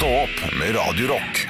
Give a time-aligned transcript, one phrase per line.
[0.00, 1.40] Stå opp med Radio Rock.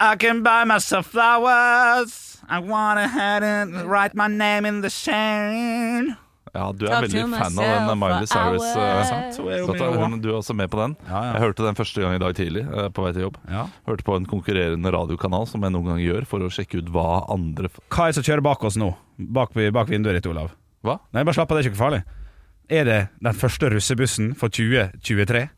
[0.00, 2.38] I can buy myself flowers.
[2.48, 6.14] I wanna head and write my name in the sand.
[6.54, 8.62] Ja, du er Talk veldig to fan av den myself Miley for Cyrus.
[8.62, 8.76] hours.
[8.76, 10.96] eh, Sant, så jo Hun- Du er også med på den.
[11.08, 11.32] Ja, ja.
[11.32, 13.36] Jeg hørte den første gang i dag tidlig eh, på vei til jobb.
[13.50, 13.66] Ja.
[13.86, 17.26] Hørte på en konkurrerende radiokanal som jeg noen gang gjør for å sjekke ut hva
[17.28, 18.94] andre f- Hva er det som kjører bak oss nå?
[19.18, 20.50] Bak, bak vinduet ditt, Olav?
[20.82, 20.98] Hva?
[21.12, 22.02] Nei, bare slapp av, det er ikke farlig.
[22.70, 25.48] Er det den første russebussen for 2023?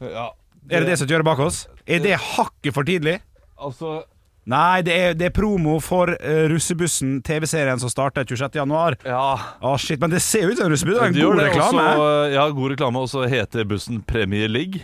[0.00, 0.28] Ja,
[0.70, 1.64] Er det det som kjører bak oss?
[1.86, 3.18] Er det hakket for tidlig?
[3.58, 4.02] Altså
[4.46, 8.58] Nei, det er, det er promo for uh, russebussen, TV-serien som starter 26.
[8.60, 8.92] januar.
[9.08, 9.38] Ja.
[9.64, 10.98] Å shit, Men det ser jo ut som en russebuss.
[10.98, 11.84] Det er en god det reklame.
[11.94, 13.00] Også, ja, god reklame.
[13.00, 14.82] Og så heter bussen Premier League.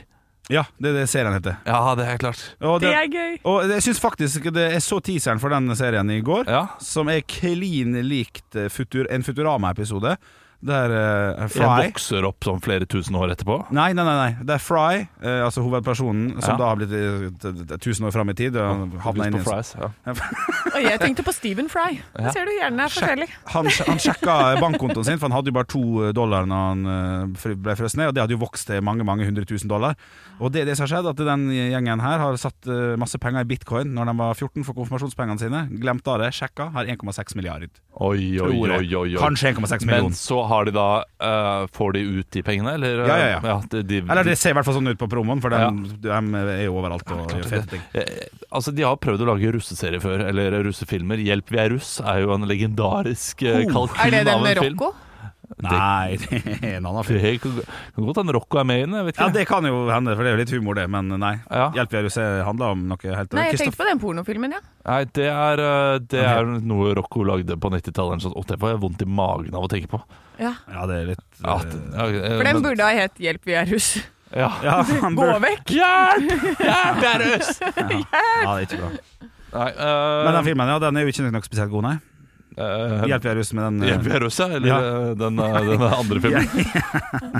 [0.50, 1.58] Ja, det er det serien heter.
[1.68, 2.40] Ja, det er klart.
[2.64, 3.36] Og Det er gøy.
[3.46, 6.64] Og jeg syns faktisk det Jeg så teaseren for den serien i går, Ja.
[6.80, 10.16] som er klin likt eh, futur, en Futurama-episode.
[10.60, 13.54] Der uh, Jeg Fry vokser opp sånn flere tusen år etterpå.
[13.72, 14.44] Nei, nei, nei, nei.
[14.44, 16.56] Det er Fry, uh, altså hovedpersonen, som Ja.
[16.60, 18.58] da har blitt eh, tusen år fram i tid.
[18.60, 19.72] Og havna inn i fries.
[19.80, 19.88] Ja.
[20.74, 21.96] Og jeg tenkte på Stephen Fry.
[21.96, 22.26] Ja.
[22.26, 23.28] Det ser du gjerne er forskjellig.
[23.54, 27.32] han, han sjekka bankkontoen sin, for han hadde jo bare to dollar når han
[27.64, 29.96] ble frøst ned, og det hadde jo vokst til mange mange hundre tusen dollar.
[30.40, 32.68] Og det er det som har skjedd, at den gjengen her har satt
[33.00, 35.64] masse penger i bitcoin når de var 14 for konfirmasjonspengene sine.
[35.82, 37.72] Glemte av det, sjekka, har 1,6 milliarder.
[38.00, 39.18] Oi, oi, oi, oi, oi.
[39.20, 40.16] Kanskje 1,6 Men millioner.
[40.50, 40.86] Har de da
[41.22, 43.02] uh, Får de ut de pengene, eller?
[43.08, 43.56] Ja, ja, ja.
[43.72, 46.10] de, de, Eller det ser i hvert fall sånn ut på promoen, for de, de
[46.12, 47.84] er jo overalt og gjør fete ting.
[47.94, 51.20] Eh, Altså, De har prøvd å lage russeserie før, eller russefilmer.
[51.22, 54.06] 'Hjelp, vi er russ' er jo en legendarisk uh, kalkyl av en film.
[54.06, 54.90] Er det den med Rocco?
[54.90, 55.06] film.
[55.58, 57.20] Nei, det er en annen film.
[57.20, 57.56] Det kan
[57.96, 59.10] kan godt hende Rocco er med i den.
[59.18, 59.28] Ja.
[59.34, 60.86] Det kan jo hende, for det er jo litt humor, det.
[60.92, 61.32] Men nei.
[61.50, 61.70] Ja.
[61.74, 64.62] Hjelp, er handler om noe helt Nei, jeg tenkte på den pornofilmen, ja.
[64.86, 68.24] Nei, det er, eh, det er noe Rocco lagde på 90-tallet.
[68.24, 70.02] Sånn, det får jeg vondt i magen av å tenke på.
[70.40, 70.54] ja.
[70.70, 73.48] Ja, det er litt Ja, eh, det- ja, eh, For den burde ha hett 'Hjelp,
[73.48, 73.66] er
[74.30, 74.50] ja.
[74.62, 75.72] ja, han Gå vekk!
[75.74, 76.60] Hjelp!
[76.62, 77.60] Hjelp, Jerus!
[77.60, 78.90] er ja, det er ikke bra.
[79.50, 80.24] Nei, uh...
[80.24, 81.96] Men den filmen ja, den er jo ikke noe spesielt god, nei.
[82.56, 83.88] Eh, Hjelper er russ med den Uh...
[83.92, 84.46] Hjelper er russ, ja?
[84.48, 84.78] Eller Ja.
[84.80, 86.48] eh, den, den andre filmen?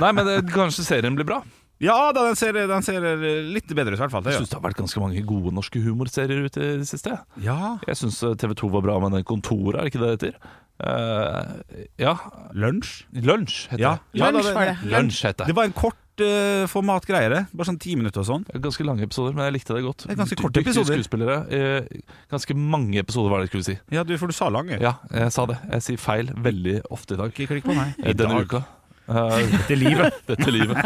[0.01, 1.41] Nei, men kanskje serien blir bra.
[1.81, 3.01] Ja, da, den ser, den ser
[3.49, 4.21] litt bedre ut, i hvert fall.
[4.21, 4.41] Det, Jeg ja.
[4.43, 7.15] syns det har vært ganske mange gode norske humorserier ute i det siste.
[7.41, 7.77] ja.
[7.87, 10.57] Jeg syns TV 2 var bra med den Kontoret, er ikke det det heter?
[10.81, 12.13] Uh, ja.
[12.57, 13.03] Lunsj?
[13.13, 13.91] Lunsj heter Ja.
[14.13, 14.19] det.
[14.21, 14.77] Ja, Lunsj var det.
[14.93, 15.57] Lunsj heter Det det.
[15.57, 17.41] var en kort uh, formatgreie, det.
[17.53, 18.45] Bare sånn ti minutter og sånn.
[18.63, 20.05] Ganske lange episoder, men jeg likte det godt.
[20.07, 20.99] Det er ganske korte Dyktige episoder.
[21.01, 21.37] skuespillere.
[21.51, 22.01] Eh,
[22.31, 23.77] ganske mange episoder, var det jeg skulle si.
[23.95, 24.77] Ja, du, for du sa lange.
[24.81, 25.57] Ja, jeg sa det.
[25.71, 27.33] Jeg sier feil veldig ofte i dag.
[27.33, 27.93] Ikke klikk på meg.
[28.03, 28.47] Eh, Denne dag.
[28.47, 28.63] uka.
[29.11, 30.21] Eh, Dette livet.
[30.31, 30.77] Dette livet.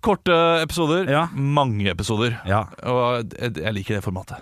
[0.00, 0.32] Korte
[0.62, 1.26] episoder, Ja.
[1.34, 2.38] mange episoder.
[2.46, 2.64] Ja.
[2.86, 4.38] Og jeg, jeg liker det formatet.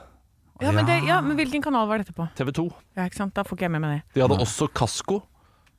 [0.60, 2.26] Ja, men, det, ja, men hvilken kanal var dette på?
[2.34, 2.64] TV 2.
[2.98, 3.32] Ja, ikke sant?
[3.36, 4.02] Da får ikke jeg med meg det.
[4.16, 5.20] De hadde også Kasko.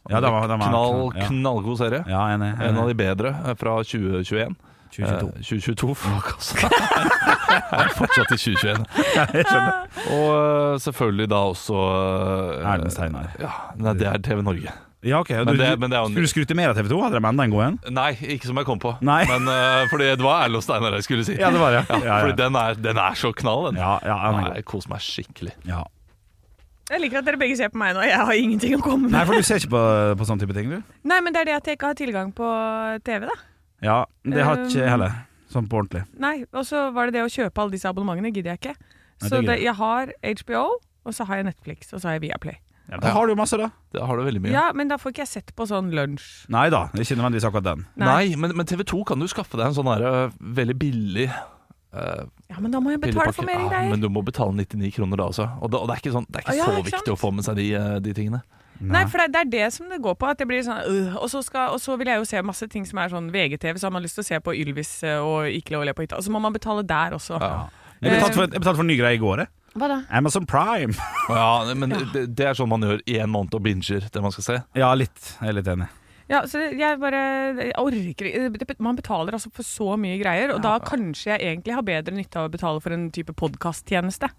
[0.09, 1.27] Ja, det var- det var- Knall, ja.
[1.27, 2.03] knallgod serie.
[2.09, 2.51] Ja, enig.
[2.61, 4.55] En av de bedre eh, fra 2021.
[4.89, 5.27] 2022.
[5.37, 6.57] Eh, 2022, fuck altså.
[7.49, 8.85] Jeg er fortsatt i 2021.
[9.15, 9.73] Jeg skjønner.
[10.17, 13.29] Og eh, selvfølgelig da også eh, Erlend Steinar.
[13.41, 14.73] Ja, nei, det er TV Norge.
[15.05, 15.29] Ja, ok.
[15.31, 16.97] Men du, det- men det Skulle du skrudd mer av TV 2?
[17.05, 17.77] Hadde de enda en god en?
[17.95, 18.95] Nei, ikke som jeg kom på.
[19.05, 19.21] Nei.
[19.29, 21.37] Men uh, fordi det var Erlend Steinar jeg skulle si.
[21.39, 21.85] Ja, det var det.
[21.87, 22.17] Ja, Ja.
[22.25, 23.79] Fordi den er, den er så knall, den.
[23.79, 24.49] Ja, ja, er.
[24.57, 25.53] Jeg koser meg skikkelig.
[25.69, 25.85] Ja.
[26.89, 28.01] Jeg liker at dere begge ser på meg nå.
[28.07, 29.13] Jeg har ingenting å komme med.
[29.13, 29.81] Nei, for du ser ikke på,
[30.17, 30.95] på sånne type ting, du?
[31.09, 32.47] Nei, men det er det at jeg ikke har tilgang på
[33.05, 33.35] TV, da.
[33.85, 35.19] Ja, det har ikke jeg heller.
[35.49, 36.03] Sånn på ordentlig.
[36.21, 38.31] Nei, Og så var det det å kjøpe alle disse abonnementene.
[38.33, 38.73] Gidder jeg ikke.
[38.79, 40.11] Nei, Så det det, jeg har
[40.41, 40.63] HBO,
[41.05, 42.57] og så har jeg Netflix, og så har jeg Viaplay.
[42.89, 43.69] Ja, da har du masse, da.
[43.93, 44.53] Det har du veldig mye.
[44.53, 46.47] Ja, men da får ikke jeg sett på sånn lunsj.
[46.53, 47.85] Nei da, det ikke nødvendigvis akkurat den.
[48.01, 51.27] Nei, men, men TV 2 kan du skaffe deg en sånn her, øh, veldig billig
[51.93, 53.89] øh, Ja, men da må jeg betale for mer Ja, greier.
[53.91, 55.49] men du må betale 99 kroner da også.
[55.61, 57.13] Og det, og det er ikke, sånn, det er ikke ja, så ikke viktig sant?
[57.13, 58.41] å få med seg de, øh, de tingene.
[58.79, 60.27] Nei, for det, det er det som det går på.
[60.31, 62.67] At det blir sånn øh, og, så skal, og så vil jeg jo se masse
[62.71, 65.19] ting som er sånn VGTV, så har man lyst til å se på Ylvis øh,
[65.19, 66.15] og Ikke lov å le på hytta.
[66.21, 67.35] Og så må man betale der også.
[67.43, 67.67] Ja.
[67.99, 69.43] Jeg betalte for, jeg betalte for en ny greie i går.
[69.43, 69.51] jeg.
[69.79, 69.97] Hva da?
[70.17, 70.95] Amazon Prime.
[71.29, 74.31] Ja, men det, det er sånn man gjør i en måned og binger det man
[74.33, 74.55] skal se.
[74.79, 75.35] Ja, litt.
[75.41, 75.89] Jeg er litt enig.
[76.29, 77.19] Ja, så jeg bare
[77.57, 81.81] jeg orker Man betaler altså for så mye greier, og da kanskje jeg egentlig har
[81.87, 84.29] bedre nytte av å betale for en type podkasttjeneste.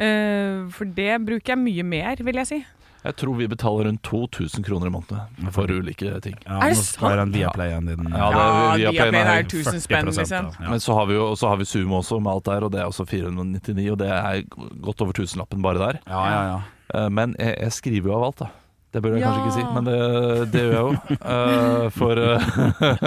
[0.00, 2.60] Eh, for det bruker jeg mye mer, vil jeg si.
[3.00, 6.34] Jeg tror vi betaler rundt 2000 kroner i måneden for ulike ting.
[6.44, 7.32] Ja, Er det sant?
[7.32, 8.04] Viaplayen din.
[8.12, 10.52] Ja, det- Ja, Viaplay Viaplay er er 1000 spenn, liksom.
[10.60, 10.68] Ja.
[10.70, 12.80] Men så har vi jo så har vi Zoom også med alt der, og det
[12.80, 14.42] er også 499, og det er
[14.82, 16.00] godt over tusenlappen bare der.
[16.06, 16.60] Ja, ja, ja.
[16.92, 18.46] Eh, Men jeg, jeg skriver jo av alt, da.
[18.90, 19.30] Det bør jeg Ja.
[19.30, 21.16] kanskje ikke si, men det, det gjør jeg jo.
[21.22, 23.00] Uh, for eh,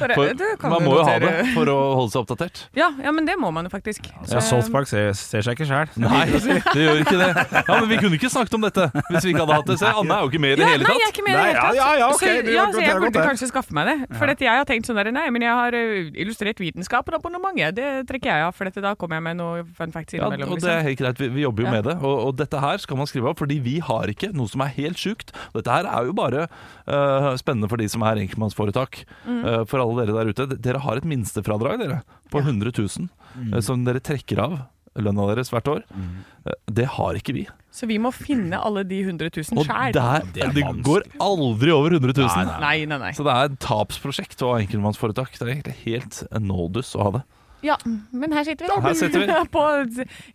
[0.00, 0.14] Bare,
[0.60, 2.60] for man må jo ha det for å holde seg oppdatert.
[2.78, 4.06] Ja, ja, men det må man jo faktisk.
[4.06, 5.90] Ja, Eh, South Park ser, ser seg ikke sjæl.
[6.00, 7.30] Nei, det gjør ikke det.
[7.66, 9.76] Ja, Men vi kunne ikke snakket om dette hvis vi ikke hadde hatt det.
[9.82, 11.32] Se, Anne er jo ikke med i det ja, hele nei, jeg er ikke med
[11.32, 11.78] i det hele tatt.
[11.80, 13.96] ja, ja, okay, så, ja, så jeg burde kanskje skaffe meg det.
[14.14, 17.74] For dette, jeg har tenkt sånn der, nei, men jeg har illustrert vitenskapen-abonnementet.
[17.80, 20.36] Det trekker jeg av, for dette, da kommer jeg med noe fun facts Ja, og
[20.36, 20.86] det er liksom.
[20.86, 21.74] helt greit, vi, vi jobber jo Ja.
[21.76, 21.96] med det.
[22.00, 24.72] Og, og dette her skal man skrive opp, fordi vi har ikke noe som er
[24.78, 25.32] helt sjukt.
[25.56, 29.02] Dette her er jo bare uh, spennende for de som er enkeltmannsforetak.
[29.24, 29.40] Mm.
[29.44, 30.60] Uh, for alle dere der ute.
[30.60, 33.08] Dere har et minstefradrag dere, på 100 000
[33.50, 34.60] eh, som dere trekker av
[34.98, 35.82] lønna deres hvert år.
[35.94, 37.46] Eh, det har ikke vi.
[37.74, 39.92] Så vi må finne alle de 100 000 Og sjæl.
[39.94, 42.26] der, Det det går aldri over 100 000.
[42.26, 42.60] Nei, nei.
[42.60, 43.12] Nei, nei, nei.
[43.14, 45.36] Så det er et tapsprosjekt å ha enkeltmannsforetak.
[45.38, 47.22] Det er egentlig helt nådus å ha det.
[47.62, 48.80] Ja, men her sitter vi.
[48.82, 49.38] Her sitter vi.
[49.54, 49.64] på,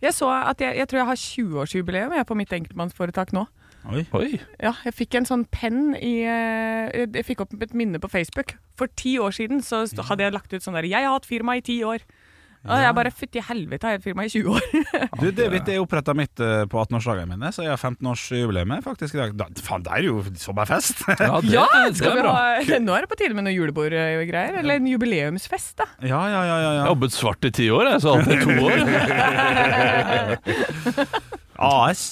[0.00, 3.44] jeg så at jeg, jeg tror jeg har 20-årsjubileum jeg, på mitt enkeltmannsforetak nå.
[3.86, 4.02] Oi.
[4.18, 4.30] Oi.
[4.58, 8.56] Ja, jeg fikk en sånn penn i eh, Jeg fikk opp et minne på Facebook.
[8.78, 11.56] For ti år siden så hadde jeg lagt ut sånn der 'Jeg har hatt firma
[11.56, 12.02] i ti år'.
[12.66, 14.60] Og jeg bare Fytti helvete, har jeg et firma i 20 år?
[15.22, 19.14] Du, det vet jeg oppretta mitt eh, på 18-årsdagene mine, så jeg har 15-årsjubileum faktisk
[19.14, 19.36] i dag.
[19.38, 21.04] Da, faen, det er jo sommerfest!
[21.14, 22.32] Ja, det, Ja, det skal er vi bra.
[22.34, 24.58] ha Nå er det på tide med noe julebordgreier.
[24.64, 25.86] Eller en jubileumsfest, da.
[26.02, 28.50] ja, ja, ja, ja, Jeg har jobbet svart i ti år, jeg, så alltid to
[28.66, 28.78] år.
[31.58, 32.02] AS.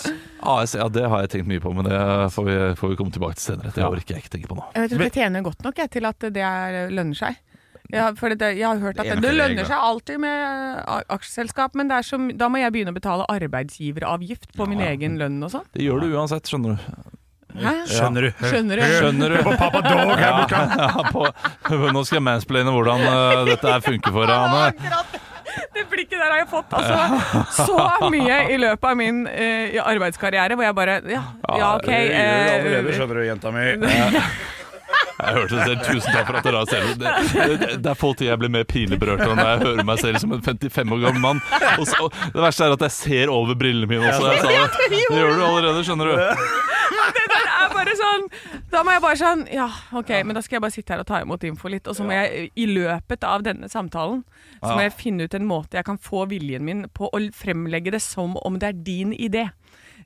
[0.44, 1.98] AS, ja, det har jeg tenkt mye på, men det
[2.34, 3.72] får vi, får vi komme tilbake til senere.
[3.74, 3.88] Det Ja.
[3.88, 4.64] orker jeg ikke tenke på nå.
[4.74, 7.36] Jeg vet ikke, Det tjener godt nok jeg, til at det er, lønner seg.
[7.92, 11.88] Ja, for det, jeg har hørt at Det det, lønner seg alltid med aksjeselskap, men
[11.88, 15.52] det er som, da må jeg begynne å betale arbeidsgiveravgift på min egen lønn og
[15.52, 15.66] sånn.
[15.76, 17.12] Det gjør du uansett, skjønner du.
[17.54, 17.72] Hæ?
[17.86, 18.30] Skjønner du?
[18.48, 18.82] Skjønner du?
[18.98, 19.36] Skjønner du?
[19.60, 20.62] Pappa Dog her borte!
[20.74, 21.28] Ja, på,
[21.94, 25.04] nå skal jeg mansplaine hvordan eh, dette her funker for deg, Anne.
[25.74, 30.58] Det blikket der har jeg fått altså, så mye i løpet av min uh, arbeidskarriere,
[30.58, 31.88] hvor jeg bare Ja, ja OK.
[31.90, 33.66] Allerede, eh, skjønner du, jenta mi.
[35.14, 35.82] Jeg hørte det selv.
[35.86, 36.94] Tusen takk for at dere har selv.
[36.98, 39.88] Det, det, det er få ting jeg blir mer pinlig berørt av når jeg hører
[39.90, 41.42] meg selv som en 55 år gammel mann.
[41.78, 44.32] Og så, det verste er at jeg ser over brillene mine også.
[44.32, 44.88] Jeg sa det.
[44.90, 46.16] det gjør du allerede, skjønner du.
[46.18, 48.26] det der er bare sånn
[48.72, 51.08] Da må jeg bare sånn Ja, OK, men da skal jeg bare sitte her og
[51.08, 51.88] ta imot info litt.
[51.90, 54.22] Og så må jeg i løpet av denne samtalen
[54.60, 57.94] Så må jeg finne ut en måte jeg kan få viljen min på å fremlegge
[57.94, 59.48] det som om det er din idé.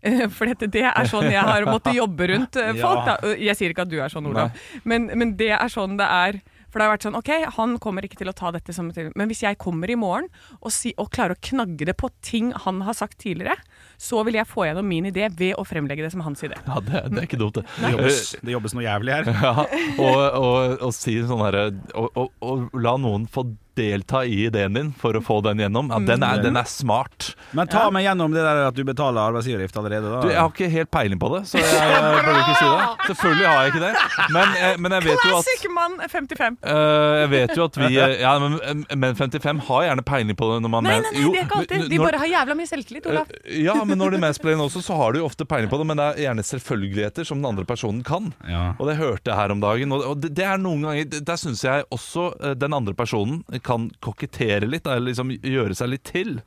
[0.02, 3.02] Eh, For dette, det er sånn jeg har måttet jobbe rundt eh, folk.
[3.08, 3.16] Da.
[3.38, 4.54] Jeg sier ikke at du er sånn, Olav,
[4.84, 6.40] men, men det er sånn det er.
[6.68, 9.06] For det har vært sånn, ok, Han kommer ikke til å ta dette som til,
[9.16, 10.26] Men hvis jeg kommer i morgen
[10.58, 13.56] og, si, og klarer å knagge det på ting han har sagt tidligere,
[13.96, 16.58] så vil jeg få gjennom min idé ved å fremlegge det som hans idé.
[16.66, 17.64] Ja, det, det er ikke dumt, det.
[17.80, 19.32] Det jobbes, det jobbes noe jævlig her.
[19.48, 21.64] Ja, og, og, og si sånn herre
[21.96, 23.46] og, og, og la noen få
[23.78, 25.88] delta i ideen din for å få den gjennom.
[25.94, 27.30] Ja, den, er, den er smart.
[27.56, 30.10] Men ta meg gjennom det der at du betaler arbeidsgiveravgift allerede.
[30.12, 30.20] Da.
[30.24, 32.86] Du, jeg har ikke helt peiling på det, så jeg, jeg burde ikke si det.
[33.12, 33.92] Selvfølgelig har jeg ikke det.
[34.34, 36.58] Men, jeg- men jeg vet jo at Classic mann 55.
[36.66, 40.58] Uh, jeg vet jo at vi Ja, men, men 55 har gjerne peiling på det
[40.64, 41.86] når man Nei, nei, nei, Jo, det er ikke alltid.
[41.92, 43.32] De når- bare har jævla mye selvtillit, Olav.
[43.44, 45.86] Eh, Ja, men når de mansplainer også, så har du jo ofte peiling på det,
[45.90, 48.32] men det er gjerne selvfølgeligheter som den andre personen kan.
[48.48, 48.72] Ja.
[48.78, 49.92] Og det hørte jeg her om dagen.
[49.96, 53.90] Og det, det er noen ganger Der syns jeg også eh, den andre personen kan
[54.04, 56.38] kokettere litt, eller liksom gjøre seg litt til.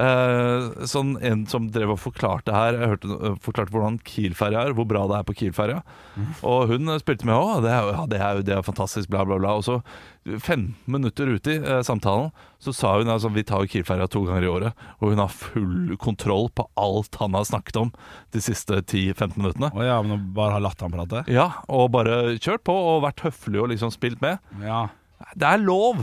[0.00, 4.72] Eh, sånn En som drev og forklarte her Jeg hørte eh, forklarte hvordan Kiel-ferja er,
[4.72, 5.82] hvor bra det er på Kiel-ferja.
[6.48, 7.60] Og hun eh, spilte med òg.
[7.66, 9.58] det ja, det er jo det er fantastisk, bla, bla, bla.
[9.60, 9.82] Og så,
[10.24, 12.30] 15 minutter ute i eh, samtalen,
[12.62, 15.34] så sa hun altså vi tar jo Kiel-ferja to ganger i året, og hun har
[15.34, 17.92] full kontroll på alt han har snakket om
[18.32, 19.72] de siste 10-15 minuttene.
[19.76, 21.26] Å ja, men bare har latt han prate?
[21.28, 24.40] Ja, og bare kjørt på og vært høflig og liksom spilt med.
[24.64, 24.86] Ja.
[25.36, 26.00] Det er lov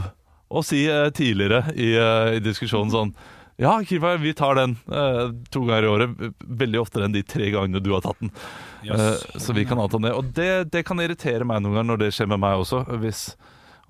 [0.50, 3.14] å si eh, tidligere i, eh, i diskusjonen sånn
[3.60, 6.22] Ja, Kirpa, vi tar den eh, to ganger i året.
[6.40, 8.32] Veldig oftere enn de tre gangene du har tatt den.
[8.88, 8.96] Yes.
[8.96, 10.14] Eh, så vi kan avta den.
[10.16, 12.86] Og det, det kan irritere meg noen ganger når det skjer med meg også.
[13.04, 13.26] Hvis,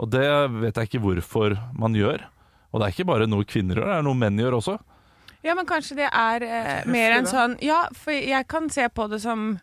[0.02, 0.26] og det
[0.58, 2.26] vet jeg ikke hvorfor man gjør.
[2.74, 4.80] Og det er ikke bare noe kvinner gjør, det er noe menn gjør også.
[5.46, 9.06] Ja, men kanskje det er eh, mer enn sånn Ja, for jeg kan se på
[9.08, 9.54] det som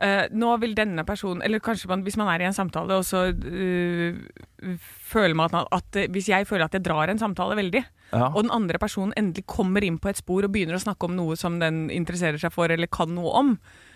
[0.00, 3.04] eh, nå vil denne personen Eller kanskje man, hvis man er i en samtale, og
[3.04, 4.76] så uh,
[5.10, 8.26] føler man at, at Hvis jeg føler at jeg drar en samtale veldig, Ja.
[8.34, 11.14] og den andre personen endelig kommer inn på et spor og begynner å snakke om
[11.14, 13.52] noe som den interesserer seg for eller kan noe om,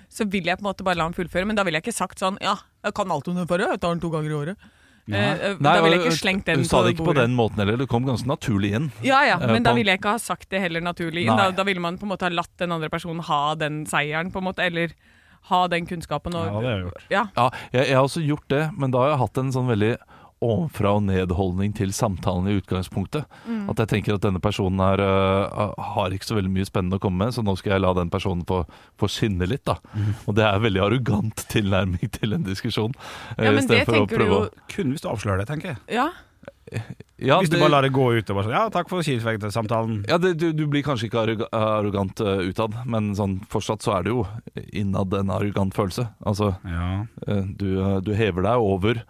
[0.08, 1.42] så vil jeg på en måte bare la ham fullføre.
[1.48, 3.80] Men da ville jeg ikke sagt sånn Ja, jeg kan alt om den forrige, jeg
[3.82, 4.56] tar den to ganger i året.
[5.04, 6.70] Eh, Nei, da ville jeg ikke slengt den på bordet.
[6.70, 7.76] Du sa det ikke på den måten heller.
[7.82, 8.86] Det kom ganske naturlig inn.
[9.04, 11.26] Ja, ja, Men men da på- ville jeg ikke ha sagt det heller naturlig.
[11.26, 11.36] inn.
[11.36, 14.30] Da, da ville man på en måte ha latt den andre personen ha den seieren,
[14.32, 14.94] på en måte, eller
[15.50, 16.34] ha den kunnskapen.
[16.34, 17.06] Og, Ja, det har jeg gjort.
[17.10, 17.24] Ja.
[17.36, 19.96] Ja, jeg, jeg har også gjort det, men da har jeg hatt en sånn veldig
[20.44, 23.24] ovenfra og nedholdning til samtalen i utgangspunktet.
[23.70, 27.00] At jeg tenker at denne personen her uh, har ikke så veldig mye spennende å
[27.00, 28.58] komme med, så nå skal jeg la den personen få,
[29.00, 29.64] få skinne litt.
[29.64, 29.78] da.
[30.28, 32.92] Og det er veldig arrogant tilnærming til en diskusjon.
[33.38, 35.78] eh, Ja, men det tenker du jo å- Kun hvis du avslører det, tenker jeg.
[35.96, 36.10] Ja,
[37.18, 39.02] ja, hvis du det- bare lar det gå ut og bare sånn Ja, takk for
[39.54, 40.04] samtalen.
[40.08, 44.02] Ja, det, du, du blir kanskje ikke arrogant uh, utad, men sånn, fortsatt så er
[44.02, 44.26] det jo
[44.72, 46.08] innad en arrogant følelse.
[46.26, 47.06] Altså, Ja.
[47.28, 49.02] uh, du, uh, du hever deg over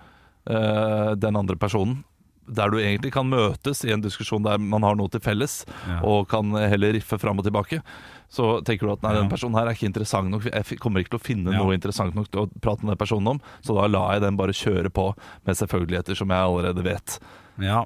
[0.44, 2.02] den andre personen.
[2.46, 6.00] Der du egentlig kan møtes i en diskusjon der man har noe til felles, Ja.
[6.02, 7.80] og kan heller riffe fram og tilbake.
[8.28, 9.20] Så tenker du at nei, Ja.
[9.22, 10.44] den personen her er ikke interessant nok.
[10.44, 11.58] Jeg kommer ikke til å finne Ja.
[11.58, 14.36] noe interessant nok til å prate med den personen om, så da lar jeg den
[14.36, 15.14] bare kjøre på
[15.46, 17.18] med selvfølgeligheter som jeg allerede vet.
[17.60, 17.84] Ja.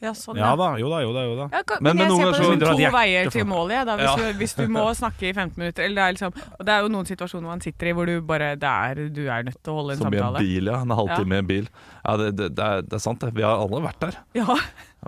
[0.00, 1.22] Ja sånn, ja da, jo da, jo da.
[1.26, 1.46] Jo da.
[1.56, 3.72] Ja, kan, Men- jeg ser på det som to veier til målet.
[3.78, 4.16] Ja, da, hvis, Ja.
[4.16, 6.82] du, hvis du må snakke i 15 minutter eller det, er liksom, og det er
[6.86, 9.72] jo noen situasjoner man sitter i hvor du bare det er, du er nødt til
[9.72, 10.80] å holde en Som i en bil, ja.
[10.86, 11.68] En halvtime i en bil.
[12.04, 13.34] Ja, det, det, det, er, det er sant, det.
[13.34, 14.20] Vi har alle vært der.
[14.38, 14.46] Ja.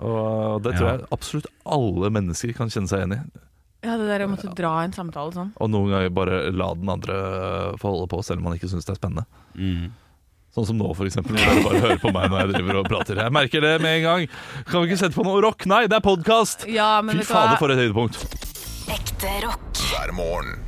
[0.01, 3.21] Og det tror jeg absolutt alle mennesker kan kjenne seg igjen i.
[3.83, 5.53] ja, det der å måtte dra en samtale sånn.
[5.57, 7.15] Og noen ganger bare la den andre
[7.81, 9.25] få holde på, selv om man ikke syns det er spennende.
[9.55, 9.91] Mm.
[10.51, 11.37] Sånn som nå, for eksempel.
[11.39, 13.21] Hvor dere bare hører på meg når jeg driver og prater.
[13.23, 14.25] Jeg merker det med en gang.
[14.67, 15.63] Kan vi ikke sette på noe rock?
[15.71, 16.67] Nei, det er podkast!
[16.67, 18.19] Ja, Fy fader, for et høydepunkt.
[18.91, 19.69] Ekte rock.
[19.93, 20.59] hver morgen.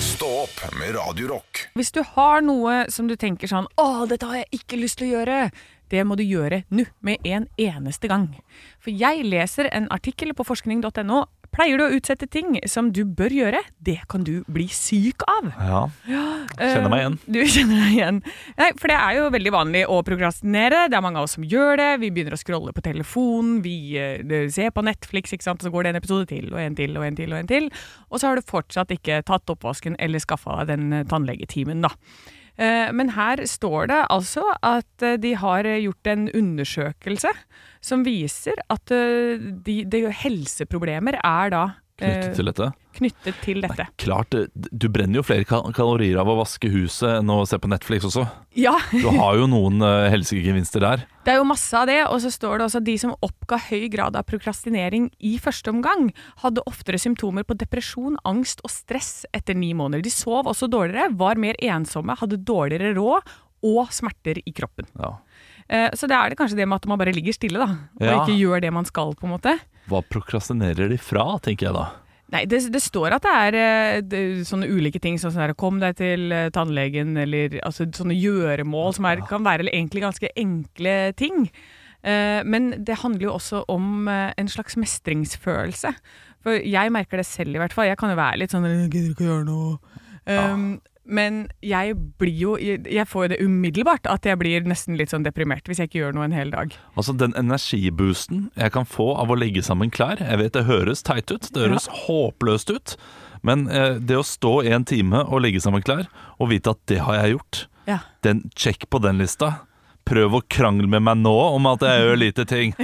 [0.00, 1.66] Stå opp med Radiorock.
[1.78, 5.12] Hvis du har noe som du tenker sånn Å, dette har jeg ikke lyst til
[5.12, 5.36] å gjøre.
[5.88, 8.26] Det må du gjøre nå, med en eneste gang.
[8.82, 11.20] For jeg leser en artikkel på forskning.no.
[11.54, 13.60] Pleier du å utsette ting som du bør gjøre?
[13.82, 15.48] Det kan du bli syk av.
[15.58, 15.80] Ja,
[16.58, 17.16] kjenner meg igjen.
[17.18, 18.20] Eh, Du kjenner deg igjen.
[18.60, 20.84] Nei, for det er jo veldig vanlig å prokrastinere.
[20.92, 21.88] Det er mange av oss som gjør det.
[22.04, 25.64] Vi begynner å scrolle på telefonen, vi eh, ser på Netflix, ikke sant?
[25.64, 27.70] så går det en episode til, og en til, og en til, og en til.
[28.12, 31.94] Og så har du fortsatt ikke tatt oppvasken eller skaffa deg den eh, tannlegetimen, da.
[32.58, 37.30] Eh, Men her står det altså at eh, de har gjort en undersøkelse
[37.80, 41.64] som viser at eh, de, de helseproblemer er da
[41.98, 42.66] Knyttet til dette.
[42.98, 43.84] knyttet til dette.
[43.98, 48.06] Klart, du brenner jo flere kalorier av å vaske huset enn å se på Netflix
[48.06, 48.24] også.
[48.58, 51.02] Ja, Du har jo noen eh, helsegevinster der.
[51.26, 53.58] Det er jo masse av det, og så står det også at de som oppga
[53.68, 56.12] høy grad av prokrastinering i første omgang,
[56.42, 60.06] hadde oftere symptomer på depresjon, angst og stress etter ni måneder.
[60.06, 63.36] De sov også dårligere, var mer ensomme, hadde dårligere råd
[63.68, 64.86] og smerter i kroppen.
[64.98, 65.16] Ja.
[65.68, 67.68] Eh, Så det er det kanskje det med at man bare ligger stille, da,
[68.00, 68.18] og Ja.
[68.24, 69.58] ikke gjør det man skal, på en måte.
[69.88, 71.86] Hva prokrastinerer de fra, tenker jeg da.
[72.30, 75.54] Nei, det, det står at det er eh, det, sånne ulike ting, sånn som der,
[75.56, 80.28] kom deg til eh, tannlegen, eller altså, sånne gjøremål som er, kan være egentlig ganske
[80.36, 81.48] enkle ting.
[82.04, 85.94] Eh, men det handler jo også om en slags mestringsfølelse.
[86.44, 87.88] For jeg merker det selv, i hvert fall.
[87.88, 89.78] Jeg kan jo være litt sånn gidder ikke å gjøre noe.
[90.28, 90.68] Um,
[91.08, 95.24] Men jeg blir jo Jeg får jo det umiddelbart at jeg blir nesten litt sånn
[95.24, 96.68] deprimert hvis jeg ikke gjør noe en hel dag.
[97.00, 101.00] Altså Den energiboosten jeg kan få av å legge sammen klær Jeg vet det høres
[101.06, 102.88] teit ut, det høres håpløst ut.
[103.46, 106.06] Men eh, det å stå en time og legge sammen klær,
[106.42, 107.54] og vite at det har jeg gjort,
[107.88, 107.98] Ja.
[108.26, 109.48] den Sjekk på den lista.
[110.08, 112.74] Prøv å krangle med meg nå om at jeg gjør lite ting.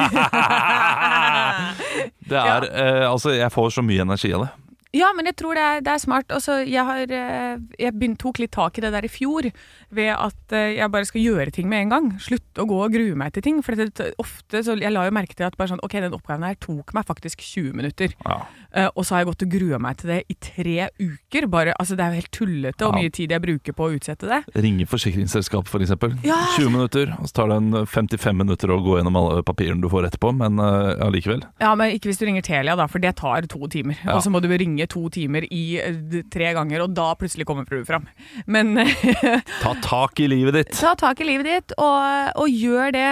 [2.30, 4.52] det er eh, Altså, jeg får så mye energi av det.
[4.94, 6.30] Ja, men jeg tror det er, det er smart.
[6.34, 9.48] Også, jeg har, eh, jeg begynt, tok litt tak i det der i fjor,
[9.94, 12.10] ved at eh, jeg bare skal gjøre ting med en gang.
[12.22, 13.58] Slutte å gå og grue meg til ting.
[13.66, 13.90] For det,
[14.22, 16.94] ofte, så Jeg la jo merke til at bare sånn, ok, den oppgaven her tok
[16.94, 18.14] meg faktisk 20 minutter.
[18.22, 18.44] Ja.
[18.74, 21.46] Eh, og så har jeg gått og grua meg til det i tre uker.
[21.52, 23.02] Bare, altså, det er jo helt tullete hvor Ja.
[23.04, 24.40] mye tid jeg bruker på å utsette det.
[24.58, 25.84] Ringe forsikringsselskap, f.eks.
[25.86, 26.40] eksempel Ja.
[26.58, 29.88] 20 minutter, og så tar det en 55 minutter å gå gjennom alle papirene du
[29.92, 31.44] får etterpå, men eh, allikevel.
[31.62, 33.94] Ja, men ikke hvis du ringer Telia, da, for det tar to timer.
[34.02, 34.16] Ja.
[34.16, 37.64] Og så må du ringe to timer i eh, tre ganger, og da plutselig kommer
[37.70, 38.08] du fram.
[38.46, 38.74] Men
[39.62, 40.74] Ta tak i livet ditt!
[40.80, 43.06] Ta tak i livet ditt, og, og gjør det.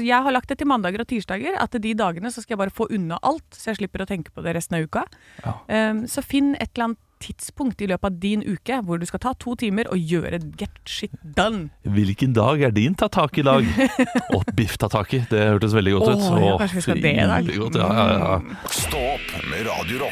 [0.00, 2.74] Jeg har lagt det til mandager og tirsdager, at de dagene så skal jeg bare
[2.74, 5.02] få unna alt, så jeg slipper å tenke på det resten av uka.
[5.44, 5.56] Ja.
[5.90, 9.22] Um, Så finn et eller annet tidspunkt i løpet av din uke hvor du skal
[9.24, 11.70] ta to timer og gjøre get shit done.
[11.82, 13.64] Hvilken dag er din ta tak i dag?
[14.36, 15.22] Å, biff ta tak i.
[15.30, 16.26] Det hørtes veldig godt ut.
[16.28, 17.54] Åh, ja, kanskje vi skal det i dag.
[17.56, 18.60] Godt, ja, ja, ja.
[18.68, 20.04] Stopp med Radio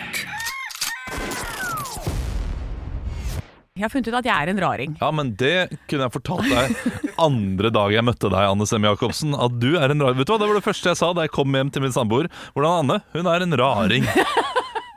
[3.74, 4.92] Jeg har funnet ut at jeg er en raring.
[5.00, 6.76] ja, men det kunne jeg fortalt deg
[7.24, 9.32] andre dag jeg møtte deg, Anne Semme Jacobsen.
[9.34, 10.20] At du er en raring.
[10.20, 11.94] Vet du hva, Det var det første jeg sa da jeg kom hjem til min
[11.96, 12.28] samboer.
[12.54, 13.00] Hvordan Anne?
[13.16, 14.06] Hun er en raring.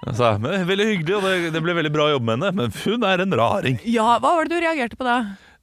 [0.05, 3.25] Men, veldig hyggelig, og det, det ble veldig bra jobb med henne, men hun er
[3.25, 3.81] en raring.
[3.89, 5.17] Ja, hva var det du reagerte på da?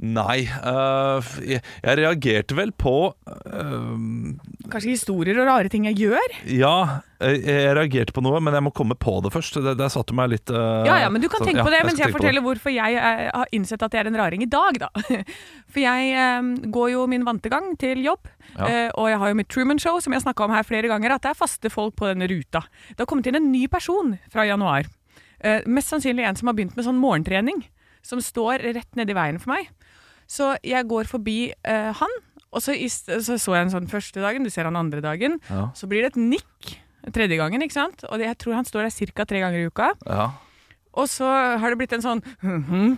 [0.04, 2.92] Nei, øh, jeg, jeg reagerte vel på
[3.24, 4.34] øh,
[4.68, 6.34] Kanskje historier og rare ting jeg gjør?
[6.52, 6.72] Ja,
[7.24, 9.56] jeg, jeg reagerte på noe, men jeg må komme på det først.
[9.64, 11.80] Det, der satte meg litt eh, Ja, ja, men du kan så- tenke på det
[11.80, 14.44] ja, mens jeg jeg forteller hvorfor jeg eh, har innsett at jeg er en raring
[14.44, 14.90] i dag, da.
[15.74, 18.90] For jeg går jo min vante gang til jobb, Ja.
[18.94, 21.24] og jeg har jo mitt Truman Show, som jeg snakka om her flere ganger, at
[21.24, 22.60] det er faste folk på denne ruta.
[22.92, 24.86] Det har kommet inn en ny person fra januar.
[25.66, 27.64] Mest sannsynlig en som har begynt med sånn morgentrening,
[28.04, 29.72] som står rett nedi veien for meg.
[30.30, 32.16] Så jeg går forbi eh, han,
[32.54, 35.40] og så, så så jeg en sånn første dagen, du ser han andre dagen.
[35.50, 35.68] Ja.
[35.76, 36.76] Så blir det et nikk
[37.12, 38.04] tredje gangen, ikke sant?
[38.08, 39.26] Og det, jeg tror han står der ca.
[39.28, 39.90] tre ganger i uka.
[40.08, 40.30] Ja.
[40.94, 42.94] Og så har det blitt en sånn mhm,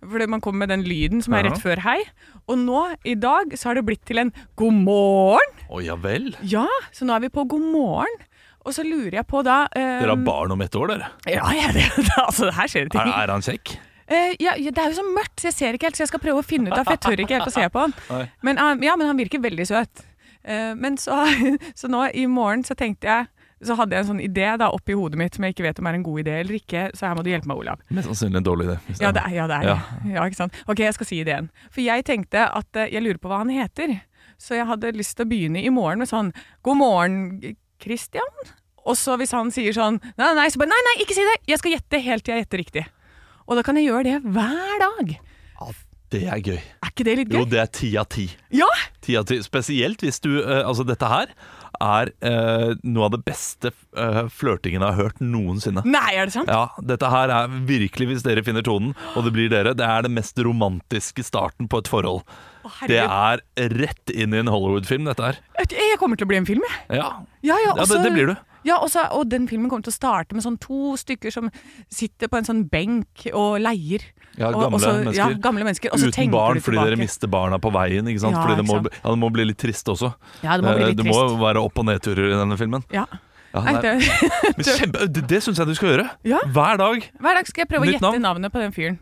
[0.00, 1.98] fordi man kommer med den lyden som er rett før hei.
[2.48, 5.58] Og nå, i dag, så har det blitt til en god morgen.
[5.68, 6.30] Å ja vel.
[6.40, 6.64] Ja,
[6.96, 8.16] så nå er vi på god morgen.
[8.64, 11.12] Og så lurer jeg på da um, Dere har barn om et år, dere.
[11.28, 11.84] Ja, ja det,
[12.16, 13.08] altså, her skjer det ting.
[13.08, 13.76] Er, er han kjekk?
[14.10, 16.10] Eh, ja, ja, det er jo så mørkt, så jeg ser ikke helt, så jeg
[16.10, 17.94] skal prøve å finne ut av, for jeg tør ikke helt å se på han.
[18.46, 20.02] Men, uh, ja, men han virker veldig søt.
[20.40, 21.20] Uh, men så,
[21.78, 23.28] så nå i morgen så tenkte jeg
[23.60, 25.88] så hadde jeg en sånn idé da oppi hodet mitt som jeg ikke vet om
[25.90, 27.82] er en god idé eller ikke, så her må du hjelpe meg, Olav.
[27.92, 28.76] Mest sannsynlig en dårlig idé.
[28.94, 29.74] Ja, det det er, ja, det er Ja.
[30.14, 30.56] Ja, ikke sant?
[30.64, 31.50] Ok, jeg skal si ideen.
[31.68, 33.98] For jeg tenkte at eh, jeg lurer på hva han heter.
[34.40, 36.32] Så jeg hadde lyst til å begynne i morgen med sånn
[36.64, 37.18] God morgen,
[37.82, 38.48] Christian.
[38.88, 41.36] Og så hvis han sier sånn Nei, nei, så bare Nei, nei, ikke si det!
[41.50, 42.86] Jeg skal gjette helt til jeg gjetter riktig.
[43.50, 45.16] Og da kan jeg gjøre det hver dag.
[45.60, 45.72] Ja,
[46.10, 46.58] Det er gøy.
[46.58, 47.38] Er ikke det litt gøy?
[47.40, 48.28] Jo, det er ti av ti.
[48.54, 48.68] Ja!
[49.02, 49.40] Ti av ti.
[49.46, 51.30] Spesielt hvis du eh, Altså, dette her
[51.80, 55.80] er eh, noe av det beste uh, flørtingen jeg har hørt noensinne.
[55.88, 56.50] Nei, er det sant?
[56.50, 60.04] Ja, dette her er virkelig, hvis dere finner tonen, og det blir dere, det er
[60.04, 62.26] det mest romantiske starten på et forhold.
[62.66, 63.40] Å, Det er
[63.78, 65.40] rett inn i en Hollywood-film, dette her.
[65.72, 67.00] Jeg kommer til å bli en film, jeg.
[67.00, 67.08] Ja,
[67.40, 68.36] Ja, ja, ja det, det blir du.
[68.64, 71.48] Ja, og, så, og den filmen kommer til å starte med sånn to stykker som
[71.88, 74.04] sitter på en sånn benk og leier.
[74.36, 75.16] Ja, gamle og så- mennesker.
[75.16, 75.92] Ja, gamle mennesker.
[75.92, 78.04] Og Uten barn fordi dere mister barna på veien.
[78.06, 78.36] Ikke sant?
[78.36, 80.12] Ja, fordi det må, ja, det må bli litt trist også.
[80.44, 81.40] Ja, det må bli Eh, litt det må trist.
[81.40, 82.84] være opp- og nedturer i denne filmen.
[82.92, 83.06] Ja.
[83.52, 83.94] Ja, Nei, det,
[85.10, 86.10] det, det syns jeg du skal gjøre.
[86.22, 86.38] Ja.
[86.54, 87.06] Hver dag.
[87.18, 88.22] hver dag skal jeg prøve å gjette navn?
[88.22, 88.98] navnet på den fyren.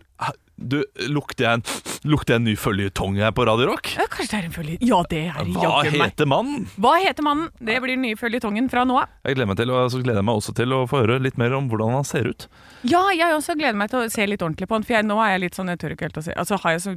[0.58, 1.62] Du, lukter jeg en,
[2.10, 3.92] lukter jeg en ny føljetong her på Radio Rock?
[3.94, 4.78] Ja, kanskje det er en følge...
[4.82, 6.64] Ja, det er Hva heter mannen?
[6.74, 7.52] Hva heter mannen?
[7.62, 9.12] Det blir den nye føljetongen fra nå av.
[9.22, 11.38] Jeg gleder meg til, og så gleder jeg meg også til å få høre litt
[11.38, 12.48] mer om hvordan han ser ut.
[12.90, 15.20] Ja, jeg også gleder meg til å se litt ordentlig på han, for jeg, nå
[15.22, 16.34] er jeg litt sånn, jeg tør ikke helt å se.
[16.42, 16.96] Altså, har jeg så,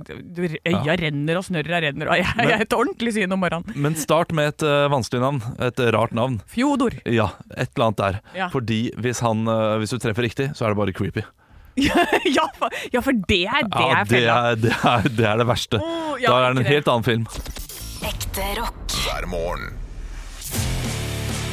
[0.71, 3.77] øya renner og snørra renner, og jeg, jeg er et ordentlig syn om morgenen.
[3.85, 5.43] Men start med et uh, vanskelig navn.
[5.69, 6.41] Et rart navn.
[6.49, 6.97] Fjodor.
[7.05, 8.19] Ja, et eller annet der.
[8.41, 8.49] Ja.
[8.53, 11.27] Fordi hvis, han, uh, hvis du treffer riktig, så er det bare creepy.
[11.75, 14.35] Ja, for, ja, for det er det Ja, er det fella.
[14.51, 15.79] er det, er, det, er det verste.
[15.81, 17.25] Oh, ja, da er det en helt annen film.
[18.05, 18.95] Ekte rock.
[19.05, 19.77] hver morgen.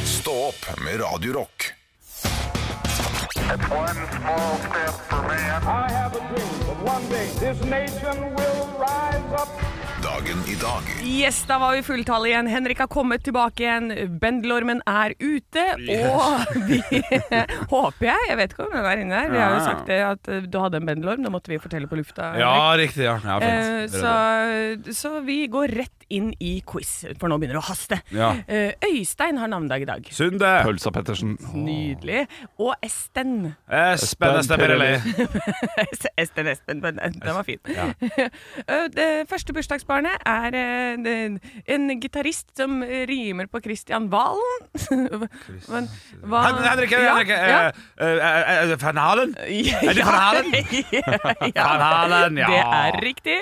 [0.05, 1.69] Stå opp med Radio Rock.
[3.49, 5.63] One small step for man.
[5.63, 9.49] I have a dream that one day this nation will rise up.
[10.03, 12.47] Dagen i dag Yes, da var vi fulltall igjen.
[12.47, 13.89] Henrik har kommet tilbake igjen.
[14.21, 15.63] Bendelormen er ute,
[16.05, 16.79] og vi
[17.73, 19.31] håper jeg Jeg vet ikke om den er inne her.
[19.33, 21.25] Vi har jo sagt det at eh, du hadde en bendelorm.
[21.25, 22.31] Det måtte vi fortelle på lufta.
[22.39, 23.03] Ja, riktig.
[23.09, 23.97] ja, ja Eh, fint.
[23.99, 27.99] så, så vi går rett inn i quiz, for nå begynner det å haste.
[28.15, 28.31] Ja.
[28.47, 30.07] Eh, Øystein har navnedag i dag.
[30.15, 30.49] Sunde.
[30.65, 31.35] Pølsa Pettersen.
[31.53, 32.25] Nydelig.
[32.59, 33.53] Og Esten.
[33.69, 34.91] Espen Esteperelli.
[36.17, 37.59] Esten Espen, men den var fin.
[38.69, 41.37] Eh, det første bursdagsbarnet er eh,
[41.73, 44.67] en gitarist som rimer på Christian Valen.
[45.69, 45.87] Men
[46.29, 47.71] hva Henrik, Ja, Henrik ja.
[48.03, 49.33] eh, Van Halen?
[49.89, 50.53] Er det Van Halen?
[51.55, 52.49] ja, Van Halen, ja.
[52.51, 53.37] Det er riktig.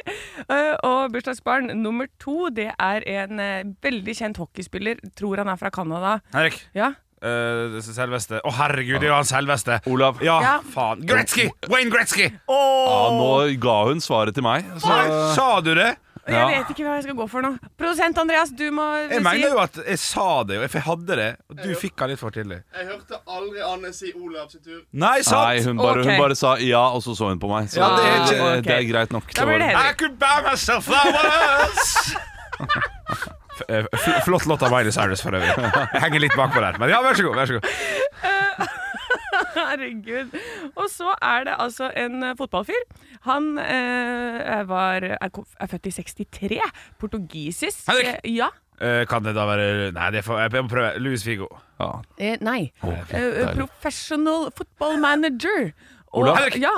[0.47, 4.99] Eh, og bursdagsbarn nummer to, det er en eh, veldig kjent hockeyspiller.
[5.17, 6.17] Tror han er fra Canada.
[6.33, 6.57] Henrik.
[6.77, 6.91] Ja.
[7.21, 8.41] eh, selveste.
[8.45, 9.79] Å, herregud, det er jo han selveste.
[9.89, 10.19] Olav.
[10.25, 10.57] Ja, Ja.
[10.73, 11.05] faen.
[11.07, 11.47] Gretzky!
[11.69, 12.27] Wayne Gretzky!
[12.29, 13.31] Ja, nå
[13.63, 14.65] ga hun svaret til meg.
[14.81, 15.95] Så, Nei, Sa du det?
[16.27, 17.53] Jeg vet ikke hva jeg skal gå for nå.
[17.79, 21.15] Produsent Andreas, du må Jeg si mener jo at jeg sa det, for jeg hadde
[21.21, 21.27] det.
[21.47, 22.57] Og du fikk han litt for tidlig.
[22.75, 24.81] Jeg hørte aldri Anne si Olav sin tur.
[24.91, 25.39] Nei, sant!
[25.39, 26.09] nei, hun bare, Ok.
[26.11, 27.71] hun bare sa ja, og så så hun på meg.
[27.71, 29.31] Så Ja, det er ikke- eh, det er greit nok.
[29.33, 29.97] Da blir det var- I Henrik.
[30.03, 32.15] could buy myself flowers!
[32.57, 33.85] F- eh,
[34.25, 35.49] Flott låt av Miley Cyrus for øvrig.
[35.57, 36.77] Jeg henger litt bakpå der.
[36.81, 37.35] Men ja, vær så god.
[37.39, 38.67] Vær så god.
[39.57, 40.35] Herregud.
[40.77, 42.83] Og så er det altså en eh, fotballfyr.
[43.27, 46.61] Han eh, var, er, er født i 63.
[47.01, 47.83] Portugisisk.
[47.89, 48.15] Henrik!
[48.23, 48.49] Eh, Ja.
[48.77, 50.91] Eh, kan det da være Nei, det får, jeg må prøve.
[51.01, 51.47] Louis Figo.
[51.81, 51.87] Ja.
[52.21, 52.67] Eh, nei.
[52.85, 55.71] Eh, professional football manager.
[56.07, 56.37] Og, Olav?
[56.39, 56.61] Henrik!
[56.63, 56.73] Ja,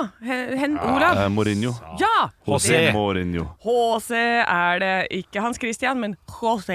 [0.58, 1.18] hen, Olav.
[1.18, 1.72] Eh, Mourinho.
[2.00, 2.28] Ja!
[2.46, 3.44] José Mourinho.
[3.62, 4.10] HC
[4.42, 4.94] er det.
[5.20, 6.70] Ikke Hans Christian, men HC.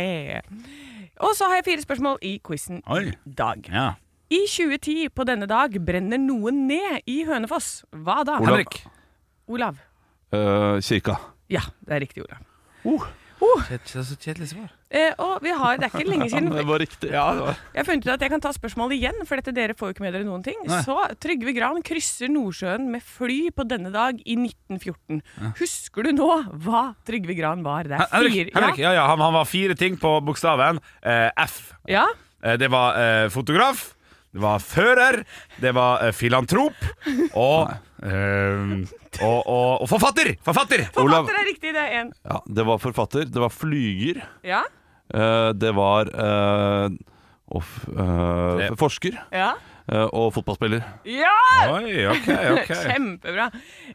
[1.19, 3.67] Og så har jeg fire spørsmål i quizen i dag.
[3.71, 3.89] Ja.
[4.31, 7.83] I 2010 på denne dag brenner noen ned i Hønefoss.
[7.91, 8.39] Hva da?
[8.39, 8.55] Olav.
[8.55, 8.79] Henrik.
[9.47, 9.77] Olav.
[10.33, 11.19] Uh, kirka.
[11.51, 12.41] Ja, det er riktig, Olav.
[12.85, 13.05] Uh.
[13.65, 14.71] Kjedelig, så kjedelig svar.
[14.95, 17.09] Eh, og vi har, det er ikke lenge siden Det var riktig.
[17.11, 19.53] Ja, det var Jeg har funnet ut at jeg kan ta spørsmålet igjen, for dette
[19.55, 20.59] dere får jo ikke med dere noen ting.
[20.69, 20.81] Nei.
[20.85, 25.23] Så Trygve Gran krysser Nordsjøen med fly på denne dag i 1914.
[25.61, 26.29] Husker du nå
[26.65, 27.89] hva Trygve Gran var?
[27.89, 31.31] Det er Henrik, fire Henrik ja, ja, han, han var fire ting på bokstaven eh,
[31.47, 31.73] F.
[31.91, 32.07] Ja.
[32.45, 33.94] Eh, det var eh, fotograf,
[34.35, 35.21] det var fører,
[35.63, 36.75] det var eh, filantrop
[37.39, 37.71] og,
[38.03, 38.73] eh,
[39.23, 40.33] og, og, og forfatter!
[40.45, 40.83] Forfatter!
[40.99, 41.23] Olav.
[41.23, 42.09] Forfatter er riktig, det er én.
[42.27, 44.63] Ja, det var forfatter, det var flyger, Ja.
[45.15, 46.97] eh, det var eh,
[47.47, 49.53] og, f- eh, Det- forsker Ja.
[49.87, 50.83] eh, og fotballspiller.
[51.05, 51.35] ja!
[51.71, 52.71] Oi, ok, ok.
[52.89, 53.47] Kjempebra.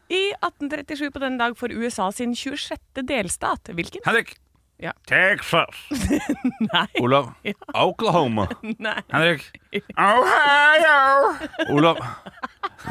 [0.09, 3.03] I 1837 på denne dag får USA sin 26.
[3.05, 3.69] delstat.
[3.75, 4.01] Hvilken?
[4.07, 4.37] Henrik.
[4.81, 4.91] Ja.
[5.05, 5.75] Texas.
[6.73, 6.87] Nei.
[6.99, 7.33] Olav.
[7.73, 8.47] Oklahoma.
[8.79, 9.03] Nei.
[9.11, 9.51] Henrik.
[9.97, 11.35] Ohio.
[11.69, 11.97] Olav.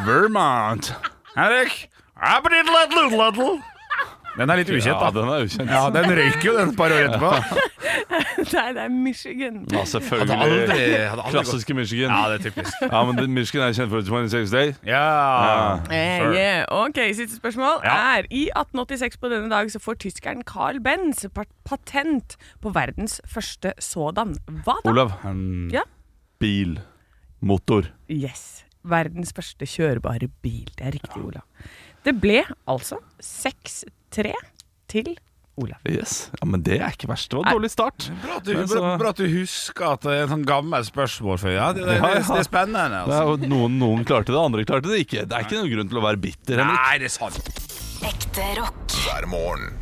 [0.05, 0.95] Vermont.
[1.35, 1.89] Henrik.
[2.15, 3.63] Abadiddle-diddle-diddle.
[4.41, 5.11] Den er litt ukjent, Ja, da.
[5.21, 5.71] den er ukjent.
[5.71, 7.31] Ja, den røyker jo den et par år etterpå.
[8.51, 9.59] Nei, det er Michigan.
[9.71, 10.37] Ja, Hadde selvfølgelig.
[10.45, 10.79] aldri,
[11.11, 11.33] hadde aldri.
[11.35, 12.11] Klassiske Michigan.
[12.15, 12.79] Ja, det er typisk.
[12.87, 14.73] Ja, men Michigan er kjent for 26 Day.
[14.89, 15.03] Ja.
[15.91, 16.33] Eh, Sure.
[16.35, 16.65] yeah.
[16.73, 17.97] Ok, Siste spørsmål Ja.
[18.19, 23.21] er I 1886 på denne dag så får tyskeren Carl Benz pa- patent på verdens
[23.29, 24.35] første sådan.
[24.65, 24.91] Hva da?
[24.91, 25.13] Olav.
[25.25, 25.83] En Ja.
[26.41, 26.81] Bil.
[27.43, 27.91] Motor.
[28.11, 28.65] Yes.
[28.85, 30.69] Verdens første kjørbare bil.
[30.77, 31.45] Det er riktig, Olav.
[32.05, 32.97] Det ble altså
[34.11, 34.33] 6-3
[34.91, 35.13] til
[35.61, 35.77] Olav.
[35.85, 36.31] Yes.
[36.41, 37.29] Ja, Men det er ikke verst.
[37.31, 38.07] Det var en dårlig start.
[38.23, 41.39] Bra at, du, så- bra at du husker at det er en sånn gammel spørsmål
[41.43, 43.03] for ja, det, det, det, det er spennende.
[43.11, 43.51] Det er Altså.
[43.51, 45.27] noen, noen klarte det, andre klarte det ikke.
[45.29, 46.81] Det er ikke noen grunn til å være bitter, Henrik.
[46.81, 47.53] Nei, det er sant.
[48.09, 48.97] Ekte rock.
[49.05, 49.77] hver morgen.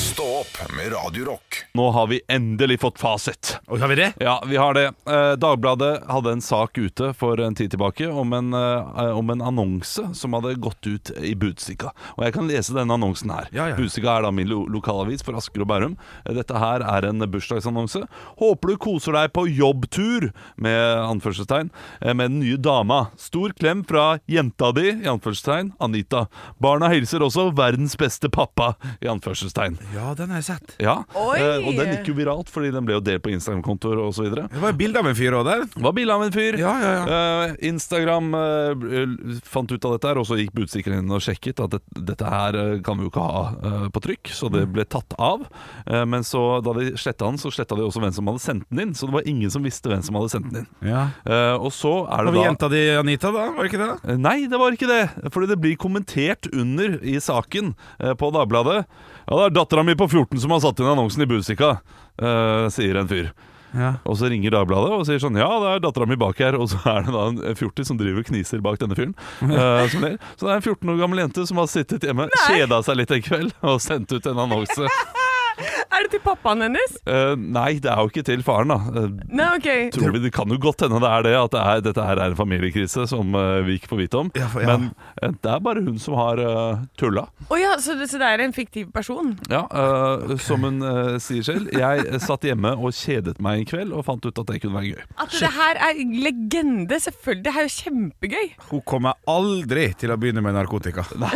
[0.00, 1.64] Stå opp med Radio Rock.
[1.74, 3.56] Nå har vi endelig fått fasit.
[3.66, 4.12] Og har vi det?
[4.20, 4.86] Ja, vi har det.
[5.08, 9.42] Eh, Dagbladet hadde en sak ute for en tid tilbake om en, eh, om en
[9.42, 11.92] annonse som hadde gått ut i Budstikka.
[12.18, 13.48] Og jeg kan lese denne annonsen her.
[13.52, 13.76] Ja, ja.
[13.78, 15.96] Budstikka er da min lo lokalavis for Asker og Bærum.
[16.26, 18.04] Eh, Dette her er en bursdagsannonse.
[18.38, 21.70] Håper du koser deg på jobbtur, med anførselstegn,
[22.02, 23.10] eh, med den nye dama.
[23.16, 26.26] Stor klem fra jenta di, i anførselstegn, Anita.
[26.60, 29.78] Barna hilser også verdens beste pappa, i anførselstegn.
[29.94, 30.76] Ja, den jeg sett.
[30.82, 34.28] Ja, eh, og den gikk jo viralt, fordi den ble jo delt på Instagram-kontoer osv.
[34.34, 35.64] Det var bilde av en fyr òg der.
[35.72, 36.58] Det var bilde av en fyr.
[36.60, 37.18] Ja, ja, ja.
[37.48, 41.60] Eh, Instagram eh, fant ut av dette, her og så gikk budstikkeren inn og sjekket
[41.64, 44.54] at det, dette her eh, kan vi jo ikke ha eh, på trykk, så Mm.
[44.56, 45.44] det ble tatt av.
[45.86, 48.64] Eh, men så da de sletta den, så sletta de også hvem som hadde sendt
[48.70, 48.94] den inn.
[48.98, 50.88] Så det var ingen som visste hvem som hadde sendt den inn.
[50.90, 51.04] Ja.
[51.22, 53.44] Eh, og så er det da jenta di Anita, da?
[53.54, 54.18] Var det ikke det?
[54.18, 55.30] Nei, det var ikke det.
[55.30, 57.74] Fordi det blir kommentert under i saken
[58.18, 58.82] på Dagbladet.
[59.30, 61.76] Ja, det er dattera mi på 14 som har satt inn annonsen i Busika,
[62.18, 63.30] eh, sier en fyr.
[63.70, 63.92] Ja.
[64.02, 66.58] Og så ringer Dagbladet og sier sånn Ja, det er dattera mi bak her.
[66.58, 69.14] Og så er det da en fjortis som driver og kniser bak denne fyren.
[69.38, 72.98] Uh, så det er en 14 år gammel jente som har sittet hjemme, kjeda seg
[72.98, 74.90] litt en kveld og sendt ut en annonse.
[75.94, 76.94] Er det til pappaen hennes?
[77.08, 78.78] Uh, nei, det er jo ikke til faren, da.
[78.94, 79.68] Uh, Nei, ok.
[79.94, 82.20] tror vi, Det kan jo godt hende det er det, at det er, dette her
[82.22, 84.30] er en familiekrise som uh, vi ikke får vite om.
[84.38, 84.76] Ja, for- ja.
[84.78, 87.26] Men det er bare hun som har uh, tulla.
[87.50, 89.34] Oh, ja, så det, så det er en fiktiv person?
[89.50, 90.38] Ja, okay.
[90.44, 90.80] Som hun
[91.22, 91.68] sier selv.
[91.76, 94.94] Jeg satt hjemme og kjedet meg en kveld og fant ut at det kunne være
[94.94, 95.04] gøy.
[95.20, 97.44] At det her er legende, selvfølgelig.
[97.44, 98.48] Det er jo kjempegøy.
[98.70, 101.04] Hun kommer aldri til å begynne med narkotika.
[101.22, 101.32] Nei.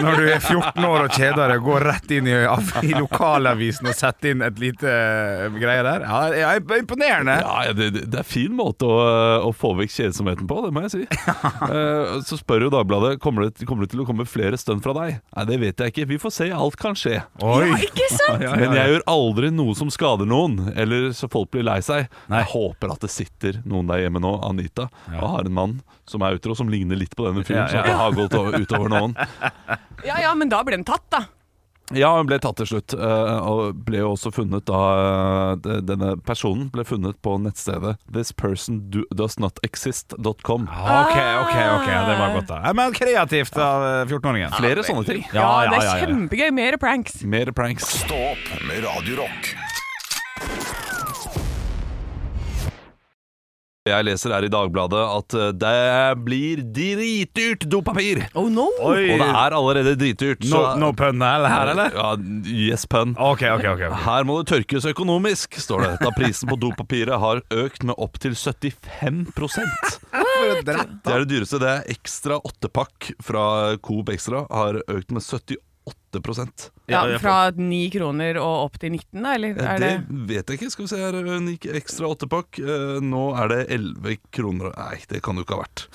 [0.00, 2.36] Når du er 14 år og kjeder deg, går rett inn i,
[2.90, 2.94] i
[3.36, 6.04] lokalavisen og sette inn et lite eh, greie der.
[6.06, 6.42] Ja, det
[6.76, 7.36] er imponerende.
[7.42, 8.96] Ja, det, det det er en fin måte å,
[9.48, 11.04] å få vekk kjedsomheten på, det må jeg si.
[11.66, 14.92] Eh, så spør jo Dagbladet kommer det, kommer det til å komme flere stønn fra
[14.96, 15.16] deg.
[15.34, 16.06] Nei, det vet jeg ikke.
[16.12, 16.46] Vi får se.
[16.54, 17.18] Alt kan skje.
[17.44, 17.66] Oi.
[17.66, 18.44] Ja, ikke sant?
[18.44, 18.84] Ja, ja, Men ja.
[18.84, 22.06] jeg gjør aldri noe som skader noen, eller så folk blir lei seg.
[22.32, 22.42] Nei.
[22.44, 25.76] Jeg håper at det sitter noen der hjemme nå, Anita, og har en mann
[26.08, 27.82] som er utro, som ligner litt på denne fyren, Ja, ja.
[27.82, 29.16] så det har gått utover noen.
[30.06, 31.24] Ja ja, men da blir den tatt, da.
[31.94, 34.80] Ja, hun ble tatt til slutt, eh, og ble jo også funnet da
[35.54, 40.62] eh, Denne personen ble funnet på nettstedet thispersondoesnotexist.com.
[40.66, 45.22] Ok, ok, ok, det var godt da Men kreativt av eh, 14-åringen Flere sånne ting.
[45.30, 46.50] Ja, ja, ja, det er kjempegøy.
[46.56, 47.12] Mer pranks.
[47.22, 47.84] Mer pranks.
[48.06, 49.14] Stå opp med Radio
[53.86, 58.24] Jeg leser her i Dagbladet at eh, det blir dritdyrt dopapir!
[58.34, 58.66] Oh no!
[58.82, 59.12] Oi.
[59.14, 60.42] Og det er allerede dritdyrt.
[60.50, 61.94] No, no pun her, eller?
[61.94, 62.08] Ja,
[62.50, 63.14] yes pun.
[63.14, 64.00] Okay, okay, okay, ok.
[64.06, 65.92] Her må det tørkes økonomisk, står det.
[66.02, 69.96] Da prisen på dopapiret har økt med opptil 75%
[70.66, 71.62] Det er det dyreste.
[71.62, 73.46] Det er ekstra åttepakk fra
[73.86, 75.60] Coop Extra har økt med 78
[76.90, 79.34] Ja, Fra 9 kroner og opp til 19, da?
[79.36, 80.70] Eller er det det vet jeg ikke.
[80.72, 81.18] Skal vi se her.
[81.36, 82.60] En ekstra åttepakk.
[82.62, 85.86] Eh, Nå er det 11 kroner Nei, det kan det jo ikke ha vært.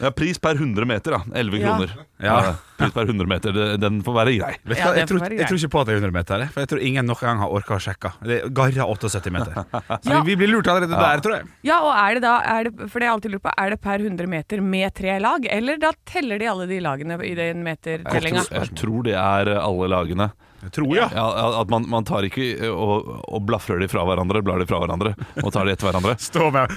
[0.00, 1.18] Ja, pris per 100 meter, da.
[1.36, 1.66] 11 Ja.
[1.76, 1.90] kroner.
[2.24, 2.54] Ja.
[2.80, 4.52] Pris per 100 meter, det- den får være grei.
[4.64, 6.12] Vet du Ja, hva, det jeg, tror, jeg tror ikke på at det er 100
[6.16, 8.12] meter, for jeg tror ingen noen gang har orka å sjekke.
[8.24, 9.52] Det er garra 78 meter.
[10.02, 10.22] Så Ja.
[10.22, 11.44] vi, vi blir lurt allerede der, tror jeg.
[11.62, 13.80] Ja, og er det da, er det, for det jeg alltid lurer på, er det
[13.80, 17.60] per 100 meter med tre lag, eller da teller de alle de lagene i den
[17.60, 18.46] Jeg metertellinga?
[18.48, 20.30] tror, jeg tror det er eh, alle lagene.
[20.62, 21.08] Jeg tror, ja.
[21.14, 24.66] Ja, at man, man tar ikke eh, og, og blafrer de fra hverandre, blar de
[24.68, 26.16] fra hverandre og tar de etter hverandre.
[26.30, 26.68] Stå med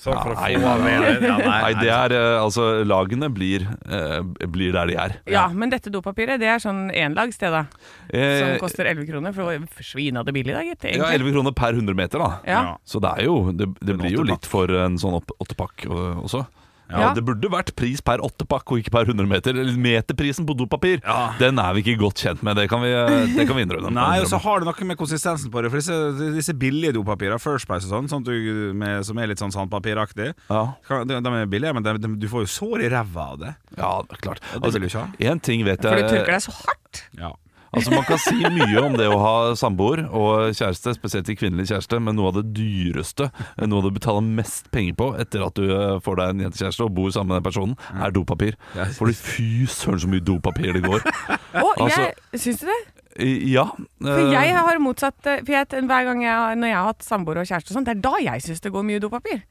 [0.00, 1.38] Sånn for å Nei, få nei, nei.
[1.46, 5.16] Nei, det er eh, altså Lagene blir, eh, blir der de er.
[5.30, 7.64] Ja, men dette dopapiret, det er sånn enlagssted, da.
[8.10, 9.32] Som Eh, koster 11 kroner.
[9.36, 10.84] For det var svinende billig, da, gitt.
[10.84, 11.20] ja, Egentlig.
[11.20, 12.30] 11 kroner per 100 meter, da.
[12.46, 12.76] Ja.
[12.84, 16.22] Så det er jo Det, det blir jo litt for en sånn opp- åttepakk øh,
[16.24, 16.46] også.
[16.90, 17.14] Ja, Ja.
[17.16, 19.56] Det burde vært pris per åttepakk og ikke per 100 meter.
[19.56, 21.32] Eller Meterprisen på dopapir, Ja.
[21.38, 22.56] den er vi ikke godt kjent med.
[22.56, 23.90] Det kan vi, øh, det kan vi innrømme.
[23.92, 25.70] Nei, og så har det noe med konsistensen på det.
[25.72, 29.38] For disse, disse billige dopapirene, First Price og sånn, sånn du, med, som er litt
[29.40, 30.62] sånn sandpapiraktig, ja.
[31.04, 33.54] de, de er billige, men de, de, du får jo sår i ræva av det.
[33.78, 34.40] ja, klart.
[34.52, 35.32] Altså, det vil du ikke ha.
[35.32, 37.04] Én ting vet jeg For du tørker deg så hardt.
[37.18, 37.32] Ja.
[37.74, 41.68] Altså Man kan si mye om det å ha samboer og kjæreste, spesielt til kvinnelig
[41.72, 43.30] kjæreste, men noe av det dyreste,
[43.66, 46.94] noe du betaler mest penger på etter at du øh, får deg en jentekjæreste og
[46.96, 48.58] bor sammen med den personen, er dopapir.
[48.74, 51.04] For Fordi fy søren så mye dopapir det går.
[51.04, 52.00] Å, Altså-
[52.32, 52.80] jeg Syns du det?
[53.54, 53.68] Ja.
[54.02, 57.38] For jeg har motsatt eh, For jeg, Hver gang jeg, når jeg har hatt samboer
[57.42, 59.44] og kjæreste og sånn, det er da jeg syns det går mye dopapir.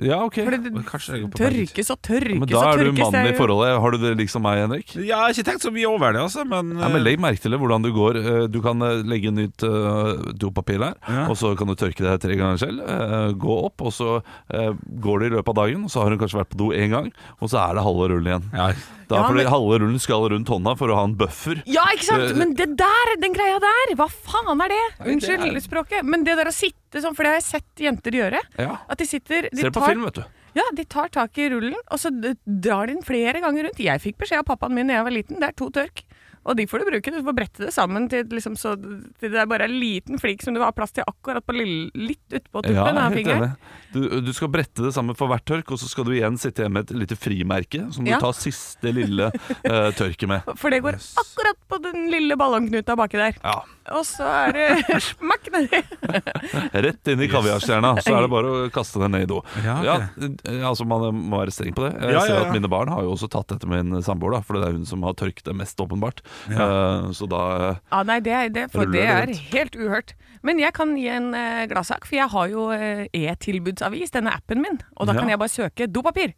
[0.00, 0.36] Ja, ok.
[0.46, 1.66] For det Kanskje jeg går på begge.
[1.66, 2.98] tørkes og tørkes Men da er du tørkes.
[3.02, 3.80] mannen i er jo- forholdet.
[3.82, 4.94] Har du det liksom meg, Henrik?
[4.94, 7.40] Ja, jeg har ikke tenkt så mye over det, altså, men Ja, men Legg merke
[7.40, 8.16] til det, hvordan du går.
[8.16, 11.26] Eh, Du kan eh, legge nytt eh, dopapir der, Ja.
[11.28, 12.80] og så kan du tørke det tre ganger selv.
[12.80, 14.22] eh, Gå opp, og så
[14.54, 16.70] eh, går det i løpet av dagen, og så har hun kanskje vært på do
[16.70, 18.50] én gang, og så er det halve rullen igjen.
[18.54, 18.72] ja.
[19.08, 21.62] Da, Ja, fordi men- halve rullen skal rundt hånda for å ha en buffer.
[21.64, 22.22] Ja, ikke sant?
[22.30, 24.76] Eh, Men det der, den greia der, hva faen er det?
[25.00, 26.04] Nei, det Unnskyld er- språket.
[26.04, 28.42] Men det der å sitte sånn, for det har jeg sett jenter gjøre.
[28.56, 28.78] Ja.
[28.88, 30.24] At de sitter de Ser på tar, film, vet du.
[30.56, 33.82] Ja, de tar tak i rullen, og så drar de den flere ganger rundt.
[33.82, 36.06] Jeg fikk beskjed av pappaen min da jeg var liten, det er to tørk.
[36.48, 37.12] Og de får du bruke.
[37.12, 40.40] Du får brette det sammen til, liksom, så til det er bare en liten flik
[40.44, 43.56] som du har plass til akkurat på lille, litt utpå tuppen Ja, av fingeren.
[43.92, 46.64] Du, du skal brette det sammen for hvert tørk, og så skal du igjen sitte
[46.64, 50.48] igjen med et lite frimerke som du tar siste lille uh, tørket med.
[50.60, 53.36] For det går akkurat på den lille ballongknuta baki der.
[53.44, 53.60] Ja.
[53.96, 54.66] Og så er det
[55.08, 55.80] smakk nedi.
[56.88, 59.40] Rett inn i kaviarstjerna, så er det bare å kaste den ned i do.
[59.64, 61.92] Ja, Ja, eh, altså Man må være streng på det.
[62.02, 62.46] Jeg Ja, ser ja, ja.
[62.48, 65.02] at Mine barn har jo også tatt etter min samboer, for det er hun som
[65.06, 66.22] har tørket det mest, åpenbart.
[66.50, 70.14] Eh, så da eh, Ja, nei, det, det, for Ruller det det er helt uhørt.
[70.46, 74.62] Men jeg kan gi en uh, gladsak, for jeg har jo eh, e-tilbudsavis, denne appen
[74.62, 74.78] min.
[74.96, 75.20] Og da Ja.
[75.24, 76.34] kan jeg bare søke dopapir.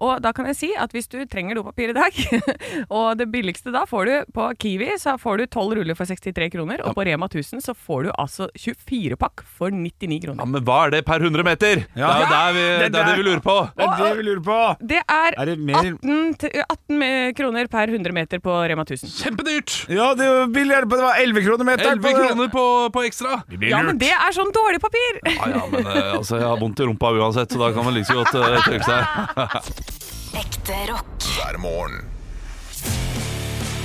[0.00, 2.16] Og da kan jeg si at hvis du trenger dopapir i dag,
[2.96, 6.48] og det billigste da får du på Kiwi, så får du 12 ruller for 63
[6.54, 10.40] kroner, og på Rema 1000 så får du altså 24 pakk for 99 kroner.
[10.40, 10.48] Ja.
[10.54, 11.84] Men hva er det per 100 meter?
[11.98, 12.14] Ja.
[12.20, 13.56] Det er vi, Det er det, vi lurer på.
[13.76, 14.58] Det er det vi lurer på!
[14.80, 16.34] Det er, Er det 18,
[16.64, 19.12] 18 kroner per 100 meter på Rema 1000.
[19.20, 19.76] Kjempedyrt!
[19.92, 22.00] Ja, det er billigere på Det var 11 kroner meteren.
[22.00, 23.42] 11 kroner på, på ekstra.
[23.50, 25.20] Vi blir Ja, men det er sånn dårlig papir!
[25.28, 27.96] Ja, ja, men eh, altså, jeg har vondt i rumpa uansett, så da kan man
[27.96, 29.86] like så godt uh, tørke seg.
[30.34, 31.06] Ekte rock.
[31.36, 32.04] hver morgen.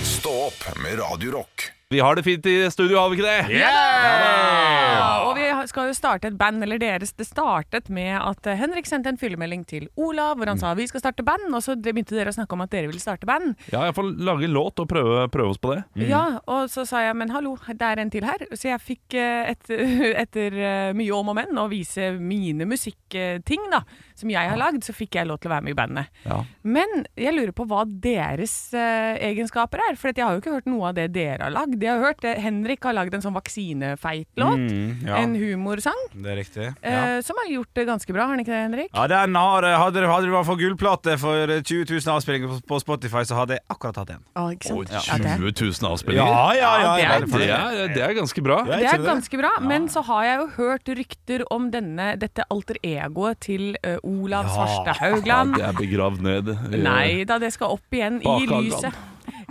[0.03, 1.71] Stå opp med Radio Rock.
[1.89, 3.59] Vi har det fint i studio, har vi ikke det?
[3.59, 5.34] Ja, og vi
[5.69, 9.19] skal jo starte et band, eller deres Det startet med at eh, Henrik sendte en
[9.19, 12.35] fyllemelding til Olav hvor han sa vi skal starte band, og så begynte dere å
[12.35, 13.53] snakke om at dere ville starte band.
[13.71, 15.83] Ja, iallfall lage låt og prøve, prøve oss på det.
[16.09, 18.45] Ja, og så sa jeg men hallo, det er en til her.
[18.53, 19.71] Så jeg fikk eh, et,
[20.25, 23.81] etter eh, mye om og men å vise mine musikkting da,
[24.15, 26.21] som jeg har lagd, så fikk jeg lov til å være med i bandet.
[26.25, 26.41] Ja.
[26.63, 30.91] Men jeg lurer på hva deres egenskaper er, for jeg har jo ikke hørt noe
[30.91, 31.81] av det dere har lagd.
[31.83, 36.01] Jeg har hørt Henrik har lagd en sånn vaksinefeit-låt, Mm, ja, en humorsang.
[36.13, 36.67] det er riktig.
[36.83, 38.89] Eh, som har gjort det ganske bra, har den ikke det, Henrik?
[38.93, 42.79] Ja, den har, hadde, det- hadde du vært for gullplate for 20 000 avspillinger på-
[42.85, 44.23] Spotify, så hadde jeg akkurat hatt en.
[44.35, 44.77] Å, ikke sant?
[44.77, 46.27] Og 20 000 avspillinger.
[46.27, 48.57] ja, Ja, det er- Det er, det er ganske bra.
[48.67, 49.07] Ja, det er det?
[49.07, 53.75] ganske bra, men så har jeg jo hørt rykter om denne, dette alter egoet til
[53.85, 54.53] uh, Olav Ja.
[54.55, 56.51] Svarstad Ja, det er begravd ned.
[56.83, 58.93] Nei da, det skal opp igjen i lyset.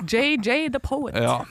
[0.07, 1.14] JJ the Poet.
[1.14, 1.43] Ja.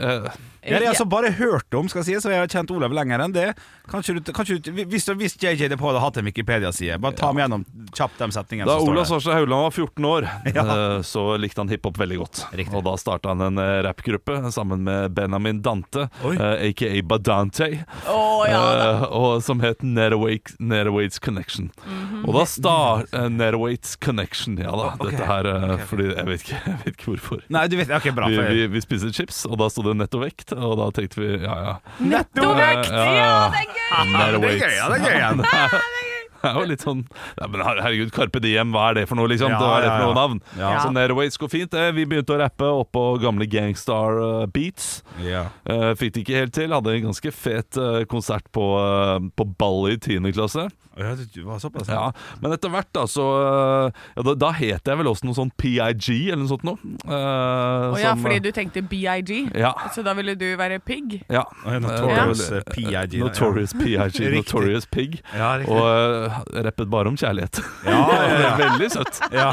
[0.00, 0.28] Eh,
[0.66, 2.94] Ja, det har altså bare hørt om, skal jeg si, så jeg har kjent Olav
[2.96, 3.46] lenger enn det.
[3.90, 7.46] Kanskje du, kanskje du, hvis, hvis JJ Depot hadde hatt en Wikipedia-side, bare ta meg
[7.46, 9.06] gjennom kjapt de setningene Da Olav.
[9.06, 10.66] Svarstad Haugland var 14 år, Ja.
[10.66, 12.44] eh, så likte han hiphop veldig godt.
[12.52, 12.74] Riktig.
[12.76, 16.36] Og da starta han en rapgruppe rappgruppe sammen med Benjamin Dante, Oi.
[16.36, 21.70] eh, aka Badante, oh, ja eh, og, som het Netherwaits Connection.
[21.86, 22.24] Mm Connection.
[22.26, 24.88] Og da star uh, Connection, ja da.
[24.94, 25.10] Okay.
[25.10, 25.86] Dette her okay.
[25.90, 27.42] Fordi jeg vet ikke, jeg vet ikke hvorfor.
[27.52, 28.28] Nei, du vet, ok, bra.
[28.32, 31.56] Vi, vi, vi spiser chips, og da sto det nettovekt, og da tenkte vi ja
[31.68, 31.74] ja.
[32.00, 32.90] Nettovekt!
[32.90, 33.30] Ja, Ja, ja.
[33.52, 34.74] det er gøy!
[34.76, 36.04] Ja, det er gøy, ja, det er gøy
[36.46, 37.00] Det er jo litt sånn
[37.40, 39.50] ja, men Herregud, Carpe Diem, hva er det for noe, liksom?
[39.50, 40.40] Ja, hva er det for noe navn?
[40.60, 40.74] Ja.
[40.84, 41.86] Så Nairaways går fint, det.
[41.96, 45.00] Vi begynte å rappe oppå gamle Gangstar eh, Beats.
[45.24, 45.46] Ja.
[45.66, 46.70] Uh, fikk det ikke helt til.
[46.76, 50.20] Hadde en ganske fet eh, konsert på, uh, på ball i 10.
[50.36, 50.68] klasse.
[50.96, 51.88] Ja, det var såpass.
[51.92, 55.36] Ja, Men etter hvert, da, så eh, ja, da, da het jeg vel også noe
[55.36, 56.78] sånn PIG, eller noe sånt noe.
[57.04, 59.74] Eh, Å ja, fordi du tenkte BIG, Ja.
[59.94, 61.18] så da ville du være pig?
[61.32, 61.44] ja.
[61.66, 63.18] Notorious Eh, eh, PIG.
[63.20, 65.20] Notorious PIG, Notorious Pig.
[65.36, 65.54] Ja.
[65.68, 67.60] Og uh, rappet bare om kjærlighet.
[67.84, 68.52] Ja, ja, ja.
[68.64, 69.20] Veldig søtt.
[69.32, 69.50] ja.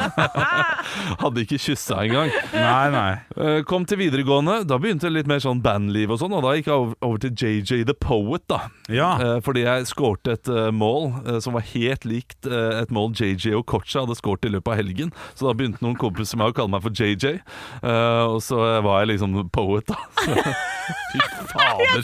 [1.23, 2.32] Hadde ikke kyssa engang.
[2.53, 3.12] Nei, nei.
[3.38, 6.56] Uh, Kom til videregående, da begynte det litt mer sånn bandliv og sånn, og da
[6.58, 8.62] gikk jeg over, over til JJ The Poet, da.
[8.91, 9.13] Ja.
[9.23, 13.13] Eh, fordi jeg skårte et eh, mål eh, som var helt likt eh, et mål
[13.17, 15.13] JJ og Kocha hadde skåret i løpet av helgen.
[15.34, 17.39] Så da begynte noen kompiser med å kalle meg for JJ,
[17.82, 19.98] eh, og så var jeg liksom poet, da.
[21.13, 21.22] Fy
[21.54, 22.04] fader,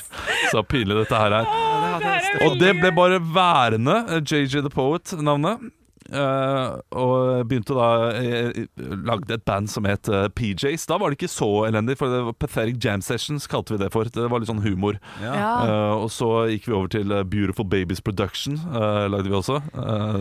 [0.54, 1.52] så pinlig dette her er.
[2.46, 5.70] Og det ble bare værende, eh, JJ The Poet-navnet.
[6.10, 8.64] Eh, og begynte da eh,
[9.06, 10.88] Lagde et band som het eh, PJs.
[10.90, 13.92] Da var det ikke så elendig, for det var Pathetic Jam Sessions kalte vi det
[13.94, 14.10] for.
[14.10, 14.98] Det var litt sånn humor.
[15.22, 15.34] Ja.
[15.66, 19.60] Eh, og så gikk vi over til eh, Beautiful Babies Production, eh, lagde vi også.
[19.74, 20.20] Eh,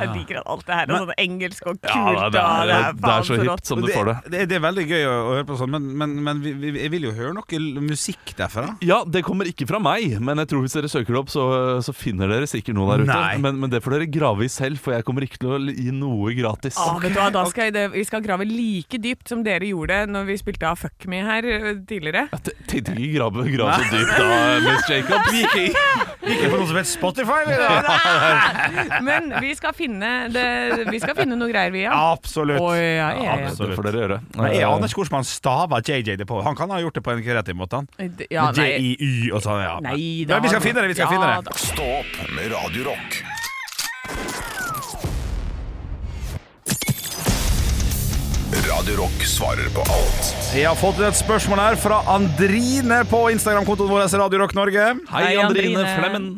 [0.00, 1.90] Jeg liker at alt det her er sånn engelsk og kult.
[1.94, 4.16] ja, det, og er, det, er så hipt som du det, får det.
[4.34, 6.74] det, det er veldig gøy å, å høre på sånn, men, men, men vi, vi,
[6.80, 8.74] jeg vil jo høre noe musikk derfra.
[8.84, 11.44] Ja, det kommer ikke fra meg, men jeg tror hvis dere søker det opp, så,
[11.84, 13.18] så finner dere sikkert noe der ute.
[13.44, 15.92] Men, men det får dere grave i selv, for jeg kommer ikke til å gi
[15.94, 16.78] noe gratis.
[16.80, 20.02] Ah, vet du hva, da skal jeg, vi skal grave like dypt som dere gjorde
[20.10, 22.26] når vi spilte av Fuck Me her eh, tidligere.
[22.32, 25.30] Jeg tenkte ikke grave, grave så dypt da, Miss Jacob.
[25.30, 27.40] Gikk jeg på noe som heter Spotify?
[29.08, 30.46] Men vi skal finne, det,
[30.90, 31.94] vi skal finne noe greier, vi, ja.
[32.12, 32.60] Absolutt.
[32.60, 33.50] Å, ja, ja, ja.
[33.56, 34.20] Det får dere gjøre.
[34.36, 36.40] Men jeg Eh, aner ikke hvordan man staver JJ det på.
[36.44, 37.80] Han kan ha gjort det på en kreativ måte.
[37.80, 38.14] Han.
[38.30, 38.50] Ja.
[38.54, 39.62] J-I-Y og sånn.
[39.64, 39.76] Ja.
[39.84, 40.40] Nei da.
[40.44, 40.92] vi skal finne det.
[40.92, 42.90] vi skal Ja, finne det Stopp med Radio
[48.80, 50.28] Radio Rock svarer på alt.
[50.56, 54.86] Jeg har fått et spørsmål her fra Andrine på Instagram-kontoen vår Radio Rock Norge.
[55.10, 55.98] Hei, Hei, Andrine Andrine.
[55.98, 56.28] Flemmen.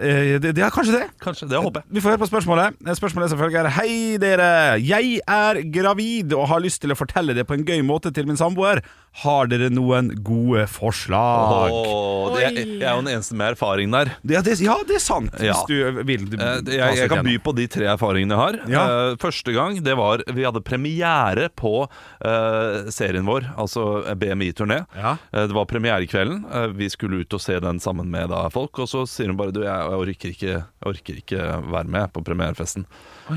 [0.00, 1.02] Eh, Det, det er kanskje det.
[1.20, 1.90] Kanskje, det håper jeg.
[1.92, 2.78] Vi får høre på spørsmålet.
[2.80, 3.68] Eh, Spørsmålet er selvfølgelig følger.
[3.76, 4.48] Hei, dere.
[4.80, 8.24] Jeg er gravid og har lyst til å fortelle det på en gøy måte til
[8.30, 8.80] min samboer.
[9.20, 11.68] Har dere noen gode forslag?
[11.76, 14.10] Åh, det, jeg, jeg er jo den eneste med erfaring der.
[14.24, 15.34] Ja, det, ja, det er sant.
[15.36, 15.52] Ja.
[15.52, 16.24] Hvis du vil.
[16.32, 18.56] Du, Eh, Jeg, jeg kan by på de tre erfaringene jeg har.
[18.72, 18.82] Ja.
[19.12, 23.84] Eh, Første gang det var Vi hadde premiere på eh, serien vår, altså
[24.16, 24.80] BMI-turné.
[24.96, 25.16] Ja.
[25.30, 26.44] Eh, det var premierekvelden.
[26.48, 28.80] Eh, vi skulle ut og se den sammen med da, folk.
[28.82, 32.24] Og så sier hun bare du, jeg, orker ikke, jeg orker ikke være med på
[32.26, 32.88] premierefesten.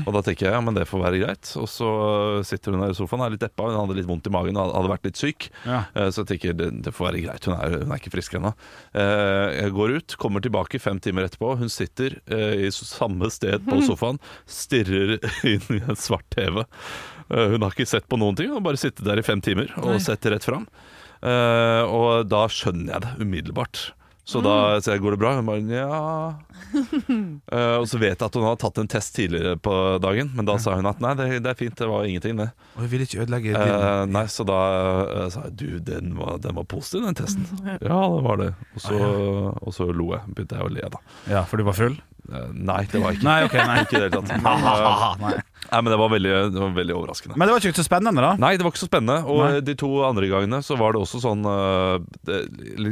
[0.02, 1.52] Og da tenker jeg ja, men det får være greit.
[1.60, 1.90] Og så
[2.48, 4.72] sitter hun der i sofaen, er litt deppa, hun hadde litt vondt i magen og
[4.74, 5.46] hadde vært litt syk.
[5.66, 5.80] Ja.
[5.98, 8.36] Eh, Så jeg tenker det, det får være greit, hun er, hun er ikke frisk
[8.38, 8.54] ennå.
[8.94, 11.56] Eh, Jeg går ut, kommer tilbake fem timer etterpå.
[11.58, 15.18] Hun sitter eh, i samme sted på sofaen, stirrer
[15.52, 16.62] inn i en svart TV.
[16.62, 19.42] Eh, Hun har ikke sett på noen ting, hun har bare sittet der i fem
[19.42, 20.68] timer og sett rett fram.
[21.26, 23.86] Eh, Og da skjønner jeg det umiddelbart.
[24.26, 26.34] Så da sier jeg 'går det bra?' Hun bare 'nja'.
[27.56, 30.44] Eh, og så vet jeg at hun har tatt en test tidligere på dagen, men
[30.48, 32.48] da sa hun at 'nei, det, det er fint, det var ingenting', det.
[32.74, 34.58] Og jeg vil ikke ødelegge Eh, din nei, så da
[35.06, 37.46] eh, sa jeg du, den var, den var positiv, den testen.
[37.86, 38.50] Ja, det var det.
[38.74, 38.98] Og så,
[39.62, 40.22] og så lo jeg.
[40.34, 40.98] Begynte jeg å le, da.
[41.30, 41.94] Ja, for du var full?
[42.26, 43.28] Eh, nei, det var jeg ikke.
[43.30, 43.78] Nei, ok, nei.
[43.86, 44.42] Ikke i det hele tatt.
[44.42, 45.34] Men, eh, Nei.
[45.70, 47.36] Nei, men det var veldig, det var veldig overraskende.
[47.38, 48.32] Men det var ikke så spennende, da?
[48.40, 49.18] Nei, det var ikke så spennende.
[49.30, 49.60] Og Nei.
[49.66, 51.98] de to andre gangene så var det også sånn uh,
[52.28, 52.42] det,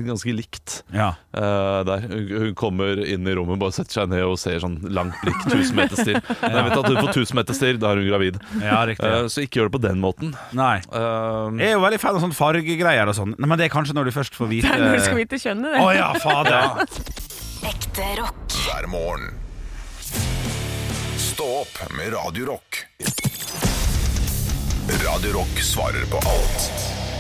[0.04, 0.80] Ganske likt.
[0.94, 1.12] Ja.
[1.36, 5.16] uh, der Hun kommer inn i rommet, bare setter seg ned og ser sånn langt
[5.22, 6.20] blikk, Tusen meter stirr.
[6.42, 8.40] Når jeg vet at hun får tusen meter stirr, da er hun gravid.
[8.60, 9.10] ja, riktig.
[9.10, 10.34] uh, så ikke gjør det på den måten.
[10.56, 10.76] Nei.
[10.84, 13.36] Jeg er jo veldig fan av sånn fargegreier og sånn.
[13.38, 15.20] Nei, Men det er kanskje når du først får vite Det er når du skal
[15.20, 16.84] vite kjønnet, Å oh, ja, fader.
[17.70, 18.58] Ekte rock.
[18.66, 19.32] hver morgen.
[21.34, 22.76] Stå opp med Radio Rock.
[25.06, 26.66] Radio Rock svarer på alt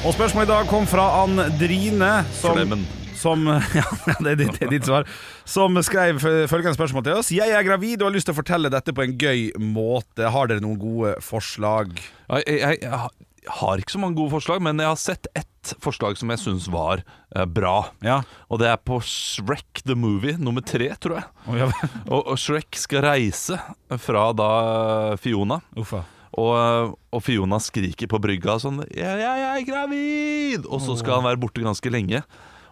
[0.06, 2.84] Og spørsmålet i dag kom fra Andrine, som, Flemmen.
[3.18, 3.42] som
[3.80, 3.82] Ja,
[4.20, 5.08] det er ditt, det er ditt svar.
[5.42, 7.32] Som skrev følgende spørsmål til oss.
[7.34, 10.30] Jeg er gravid og har lyst til å fortelle dette på en gøy måte.
[10.30, 11.98] Har dere noen gode forslag?
[11.98, 16.16] Jeg, jeg, jeg har- ikke så mange gode forslag, men jeg har sett ett forslag
[16.20, 17.02] som jeg syns var
[17.34, 17.90] eh, bra.
[18.04, 18.22] Ja.
[18.50, 21.24] Og det er på Shrek the Movie, nummer tre, tror jeg.
[21.48, 21.68] Oh, ja.
[22.12, 23.58] Og, og Shrek skal reise
[23.98, 25.60] fra da Fiona.
[25.76, 26.04] Uffa.
[26.34, 31.20] Og, og Fiona skriker på brygga sånn 'Jeg, jeg, 'Jeg er gravid!' Og så skal
[31.20, 32.24] han være borte ganske lenge.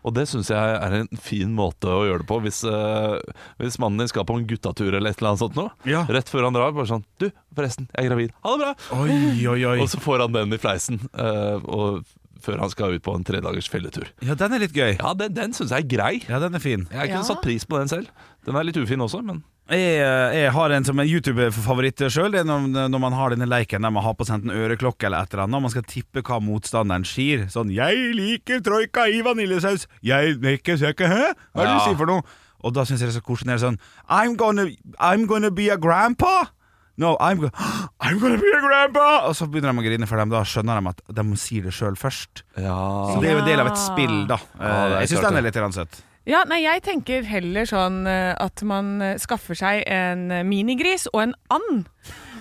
[0.04, 2.40] Og det syns jeg er en fin måte å gjøre det på.
[2.42, 3.18] Hvis, uh,
[3.62, 5.70] hvis mannen din skal på en guttatur eller et eller annet sånt noe.
[5.86, 6.02] Ja.
[6.10, 8.32] Rett før han drar, bare sånn 'Du, forresten, jeg er gravid.
[8.42, 9.78] Ha det bra!' Oi, oi, oi.
[9.80, 12.04] Og så får han den i fleisen Uh, og,
[12.42, 14.08] før han skal ut på en tredagers felletur.
[14.26, 14.96] Ja, den er litt gøy.
[14.98, 16.14] Ja, den, den syns jeg er grei.
[16.26, 16.88] Ja, den er fin.
[16.90, 17.28] Jeg har ikke Ja.
[17.28, 18.08] satt pris på den selv.
[18.44, 22.34] Den er litt ufin også, men Jeg, eh, jeg har en som en YouTube-favoritt sjøl.
[22.34, 25.08] Det er når, når man har denne leiken der man har på seg en øreklokke
[25.08, 27.46] eller et eller annet, og man skal tippe hva motstanderen sier.
[27.52, 29.86] Sånn 'Jeg liker troika i vaniljesaus'.
[30.02, 31.32] 'Jeg liker søke, Hæ?
[31.54, 31.86] Hva er det du Ja.
[31.88, 32.22] sier for noe?'
[32.62, 33.54] Og da syns jeg det er så koselig.
[33.54, 33.78] Er sånn
[34.08, 34.68] I'm gonna,
[35.00, 36.50] I'm gonna be a grandpa.
[36.98, 37.48] No, I'm, go
[38.04, 39.26] I'm gonna be a grandpa!
[39.26, 41.60] Og så begynner de å grine, for dem da skjønner de at de må si
[41.64, 42.44] det sjøl først.
[42.60, 42.76] Ja.
[43.14, 44.38] Så det er jo en del av et spill, da.
[44.60, 46.02] Ja, er jeg syns den er litt søt.
[46.28, 51.08] Ja, nei, jeg tenker heller sånn eh, at man eh, skaffer seg en eh, minigris
[51.10, 51.88] og en and.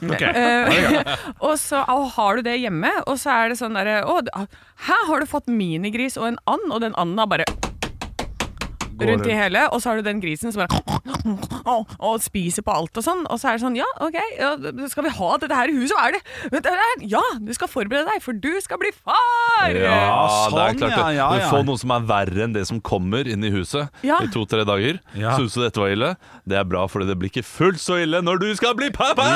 [0.02, 0.34] Okay.
[1.46, 4.16] og så har du det hjemme, og så er det sånn derre Å,
[4.88, 6.72] her har du fått minigris og en and?
[6.74, 7.46] Og den anda bare
[9.10, 10.80] rundt i hele, og så har du den grisen som bare
[11.66, 13.24] og, og spiser på alt og sånn.
[13.30, 14.52] Og så er det sånn, ja, OK, ja,
[14.92, 15.96] skal vi ha dette her i huset?
[15.98, 16.24] Hva er det?
[16.68, 19.70] Det er- Ja, du skal forberede deg, for du skal bli far!
[19.70, 20.90] Ja, det er sånn, klart det.
[20.98, 23.90] ja, ja, Du får noe som er verre enn det som kommer inn i huset
[24.06, 24.20] Ja.
[24.22, 25.00] i to-tre dager.
[25.18, 25.36] Ja.
[25.38, 26.16] Syns du dette var ille?
[26.48, 29.28] Det er bra, for det blir ikke fullt så ille når du skal bli pappa!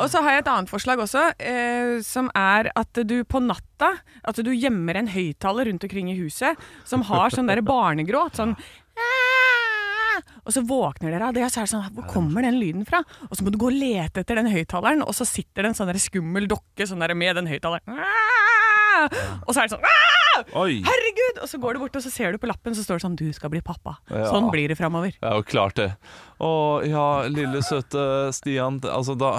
[0.00, 3.92] Og så har jeg et annet forslag også, eh, som er at du på natta
[4.26, 8.36] At du gjemmer en høyttaler rundt omkring i huset som har sånn der barnegråt.
[8.40, 8.56] Sånn
[10.44, 12.86] og så våkner dere av det, og så er det sånn Hvor kommer den lyden
[12.88, 13.02] fra?
[13.28, 15.78] Og så må du gå og lete etter den høyttaleren, og så sitter det en
[15.78, 18.00] sånn skummel dokke sånn der med den høyttaleren.
[19.46, 19.84] Og så er det sånn.
[20.86, 21.42] Herregud!
[21.42, 23.18] Og så går du bort, og så ser du på lappen, så står det sånn
[23.18, 23.98] Du skal bli pappa.
[24.08, 25.12] Sånn blir det framover.
[25.20, 25.90] Ja, klart det.
[26.40, 26.52] Å
[26.86, 28.02] ja, lille søte
[28.34, 28.80] Stian.
[28.88, 29.34] Altså da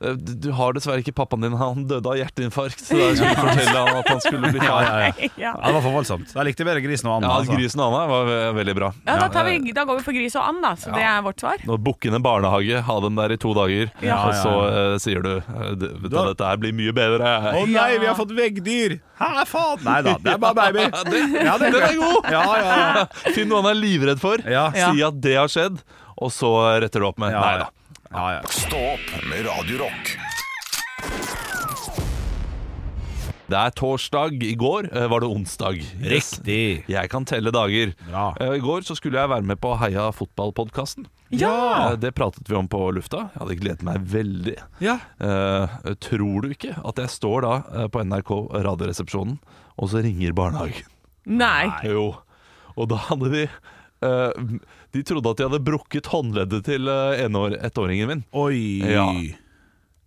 [0.00, 1.52] du du har dessverre ikke pappaen din.
[1.60, 2.80] Han døde av hjerteinfarkt.
[2.88, 4.86] Så jeg skulle fortelle han at han skulle bli far.
[4.86, 5.50] Ja, ja, ja.
[5.60, 6.30] Det var for voldsomt.
[6.32, 7.28] Jeg likte bedre grisen og anden.
[7.28, 7.58] Ja, altså.
[7.58, 8.88] Grisen og Anna var ve- veldig bra.
[9.04, 10.70] Ja, da, tar vi, da går vi for gris og and, da.
[10.80, 11.60] Så det er vårt svar.
[11.68, 14.16] Når bukkene barnehage, ha dem der i to dager, Ja.
[14.30, 17.34] og så uh, sier du at vet du, dette her blir mye bedre.
[17.60, 18.96] Å nei, vi har fått veggdyr!
[19.20, 19.82] Hæ, faen?
[19.84, 20.86] Nei da, det er bare baby.
[21.50, 22.30] Ja, det Den er god!
[22.32, 23.04] Ja, ja, ja.
[23.36, 24.70] Finn noe han er livredd for, Ja.
[24.72, 25.82] si at det har skjedd,
[26.20, 27.68] og så retter du opp med Ja, nei da.
[28.10, 28.42] Ja, ja.
[28.50, 30.16] Stå opp med Radiorock.
[33.50, 34.36] Det er torsdag.
[34.46, 35.80] I går eh, var det onsdag.
[35.98, 36.36] Yes.
[36.38, 36.84] Riktig.
[36.90, 37.92] Jeg kan telle dager.
[38.06, 38.28] Bra.
[38.38, 41.08] Eh, I går så skulle jeg være med på Heia fotball-podkasten.
[41.34, 41.96] Ja!
[41.98, 43.24] Det pratet vi om på lufta.
[43.34, 44.54] Jeg hadde gledet meg veldig.
[44.82, 44.98] Ja.
[45.18, 45.74] Eh,
[46.06, 48.32] tror du ikke at jeg står da eh, på NRK
[48.70, 49.40] Radioresepsjonen,
[49.78, 50.86] og så ringer barnehagen?
[51.26, 51.66] Nei.
[51.90, 52.12] Jo.
[52.78, 54.54] Og da hadde de eh,
[54.90, 58.24] De trodde at de hadde brukket håndleddet til uh, ettåringen min.
[58.34, 58.82] Oi.
[58.82, 59.06] Ja.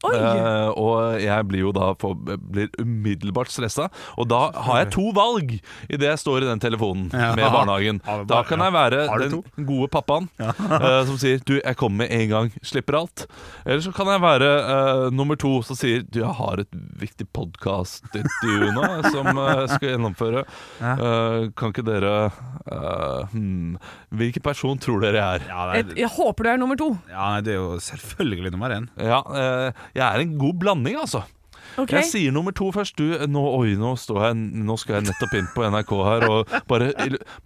[0.04, 3.90] Eh, og jeg blir jo da for, blir umiddelbart stressa.
[4.20, 5.54] Og da har jeg to valg
[5.88, 7.32] idet jeg står i den telefonen Ja.
[7.38, 8.02] med barnehagen.
[8.28, 12.30] Da kan jeg være den gode pappaen uh, som sier 'du, jeg kommer med en
[12.30, 13.26] gang, slipper alt'.
[13.66, 17.28] Eller så kan jeg være uh, nummer to som sier 'du, jeg har et viktig
[17.34, 20.44] podkastintervju nå som jeg skal gjennomføre'.
[20.84, 22.32] Eh, kan ikke dere
[22.72, 23.78] eh, hmm,
[24.14, 25.48] Hvilken person tror dere jeg er?
[25.50, 26.90] Ja, nei, jeg håper du er nummer to.
[27.10, 28.88] ja, nei, det er jo selvfølgelig nummer én.
[28.98, 31.24] Ja, eh, jeg er en god blanding, altså.
[31.74, 31.98] Okay.
[31.98, 32.98] Jeg sier nummer to først.
[33.00, 36.52] Du, nå, oi, nå, står jeg, nå skal jeg nettopp inn på NRK her og
[36.70, 36.92] bare,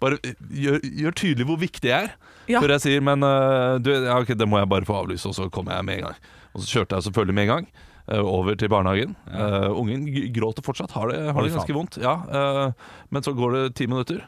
[0.02, 0.18] bare
[0.52, 2.16] gjør, gjør tydelig hvor viktig jeg er.
[2.48, 2.60] Ja.
[2.60, 5.36] Før jeg sier men øh, du, ja, okay, det må jeg bare få avlyse, og
[5.36, 6.26] så kommer jeg med en gang.
[6.52, 7.70] Og så kjørte jeg selvfølgelig med en gang.
[8.12, 9.16] øh, over til barnehagen.
[9.28, 11.98] Øh, ungen gråter fortsatt, har det, har det ganske vondt.
[12.00, 12.72] Ja, uh,
[13.10, 14.24] men så går det ti minutter,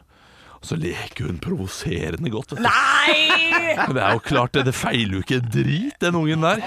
[0.61, 2.51] og så leker hun provoserende godt.
[2.53, 2.67] Vet du.
[2.67, 3.15] Nei!
[3.95, 6.61] Det er jo klart det, det feiler jo ikke drit, den ungen der.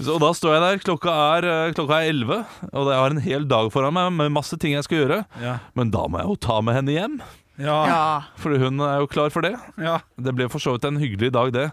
[0.00, 2.38] Så da står jeg der, klokka er, eh, klokka er 11,
[2.72, 5.18] og jeg har en hel dag foran meg med masse ting jeg skal gjøre.
[5.42, 5.56] Ja.
[5.76, 7.18] Men da må jeg jo ta med henne hjem,
[7.60, 7.76] Ja.
[7.86, 8.04] Ja.
[8.40, 9.52] for hun er jo klar for det.
[9.78, 9.98] ja.
[10.16, 11.68] Det ble for så vidt en hyggelig dag, det.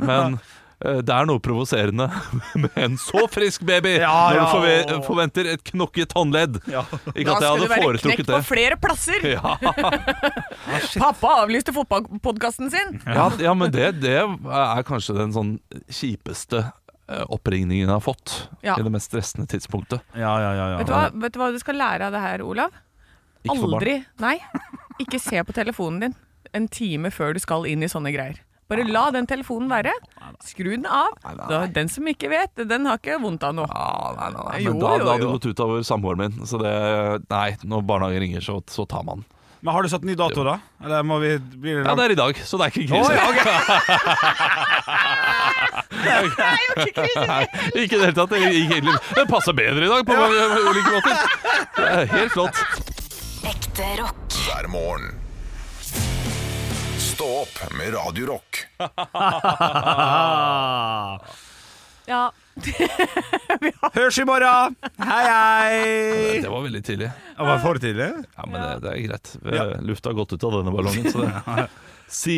[0.00, 0.38] Men
[0.82, 2.08] det er noe provoserende
[2.62, 6.58] med en så frisk baby Ja, når du forve forventer et knokket håndledd.
[6.70, 6.82] Ja.
[7.14, 9.24] Ikke Da at jeg hadde du være knekt på flere plasser!
[9.34, 9.56] Ja,
[11.00, 12.98] Pappa avlyste fotballpodkasten sin.
[13.06, 15.52] ja, ja men det, det er kanskje den sånn
[15.92, 18.34] kjipeste eh, oppringningen jeg har fått.
[18.64, 18.78] Ja.
[18.78, 20.04] I det mest stressende tidspunktet.
[20.16, 20.78] Ja, ja, ja, ja.
[20.80, 22.74] Vet, du hva, vet du hva du skal lære av det her, Olav?
[23.44, 23.58] Ikke.
[23.58, 24.38] Aldri Nei,
[25.02, 26.14] ikke se på telefonen din
[26.54, 28.38] en time før du skal inn i sånne greier.
[28.74, 29.92] Bare la den telefonen være.
[30.44, 31.14] Skru den av.
[31.48, 33.68] Da, den som ikke vet, den har ikke vondt av noe.
[33.70, 34.58] Nei, nei, nei.
[34.66, 36.34] Men da, da hadde det gått gått utover samboeren min.
[36.48, 36.74] Så det
[37.30, 39.24] Nei, når barnehagen ringer, så, så tar man.
[39.64, 40.58] Men har du satt ny dato, da?
[40.84, 43.12] Eller må vi bli det Ja, det er i dag, så det er ikke krise.
[43.40, 43.54] krise.
[46.04, 46.28] ja, er
[47.30, 47.44] Nei,
[47.80, 48.34] ikke i det hele tatt.
[48.34, 50.20] Det, gikk egentlig, det passer bedre i dag på
[50.68, 51.16] ulike måter.
[51.80, 52.56] Det er helt flott.
[53.54, 54.40] Ekte rock.
[54.44, 55.23] hver morgen.
[57.14, 58.66] Stå opp med Radio Rock.
[62.06, 62.32] Ja.
[63.94, 64.74] Hørs i morgen!
[64.98, 66.40] Hei, hei!
[66.44, 67.08] Det var veldig tidlig.
[67.38, 68.10] Det var for tidlig?
[68.36, 69.30] Ja, men det, det er greit.
[69.88, 71.64] Lufta har gått ut av denne ballongen, så det
[72.20, 72.36] Si.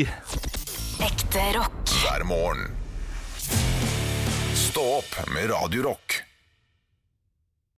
[1.02, 1.82] Ekte rock.
[2.04, 2.62] hver morgen.
[4.54, 6.20] Stå opp med Radio Rock.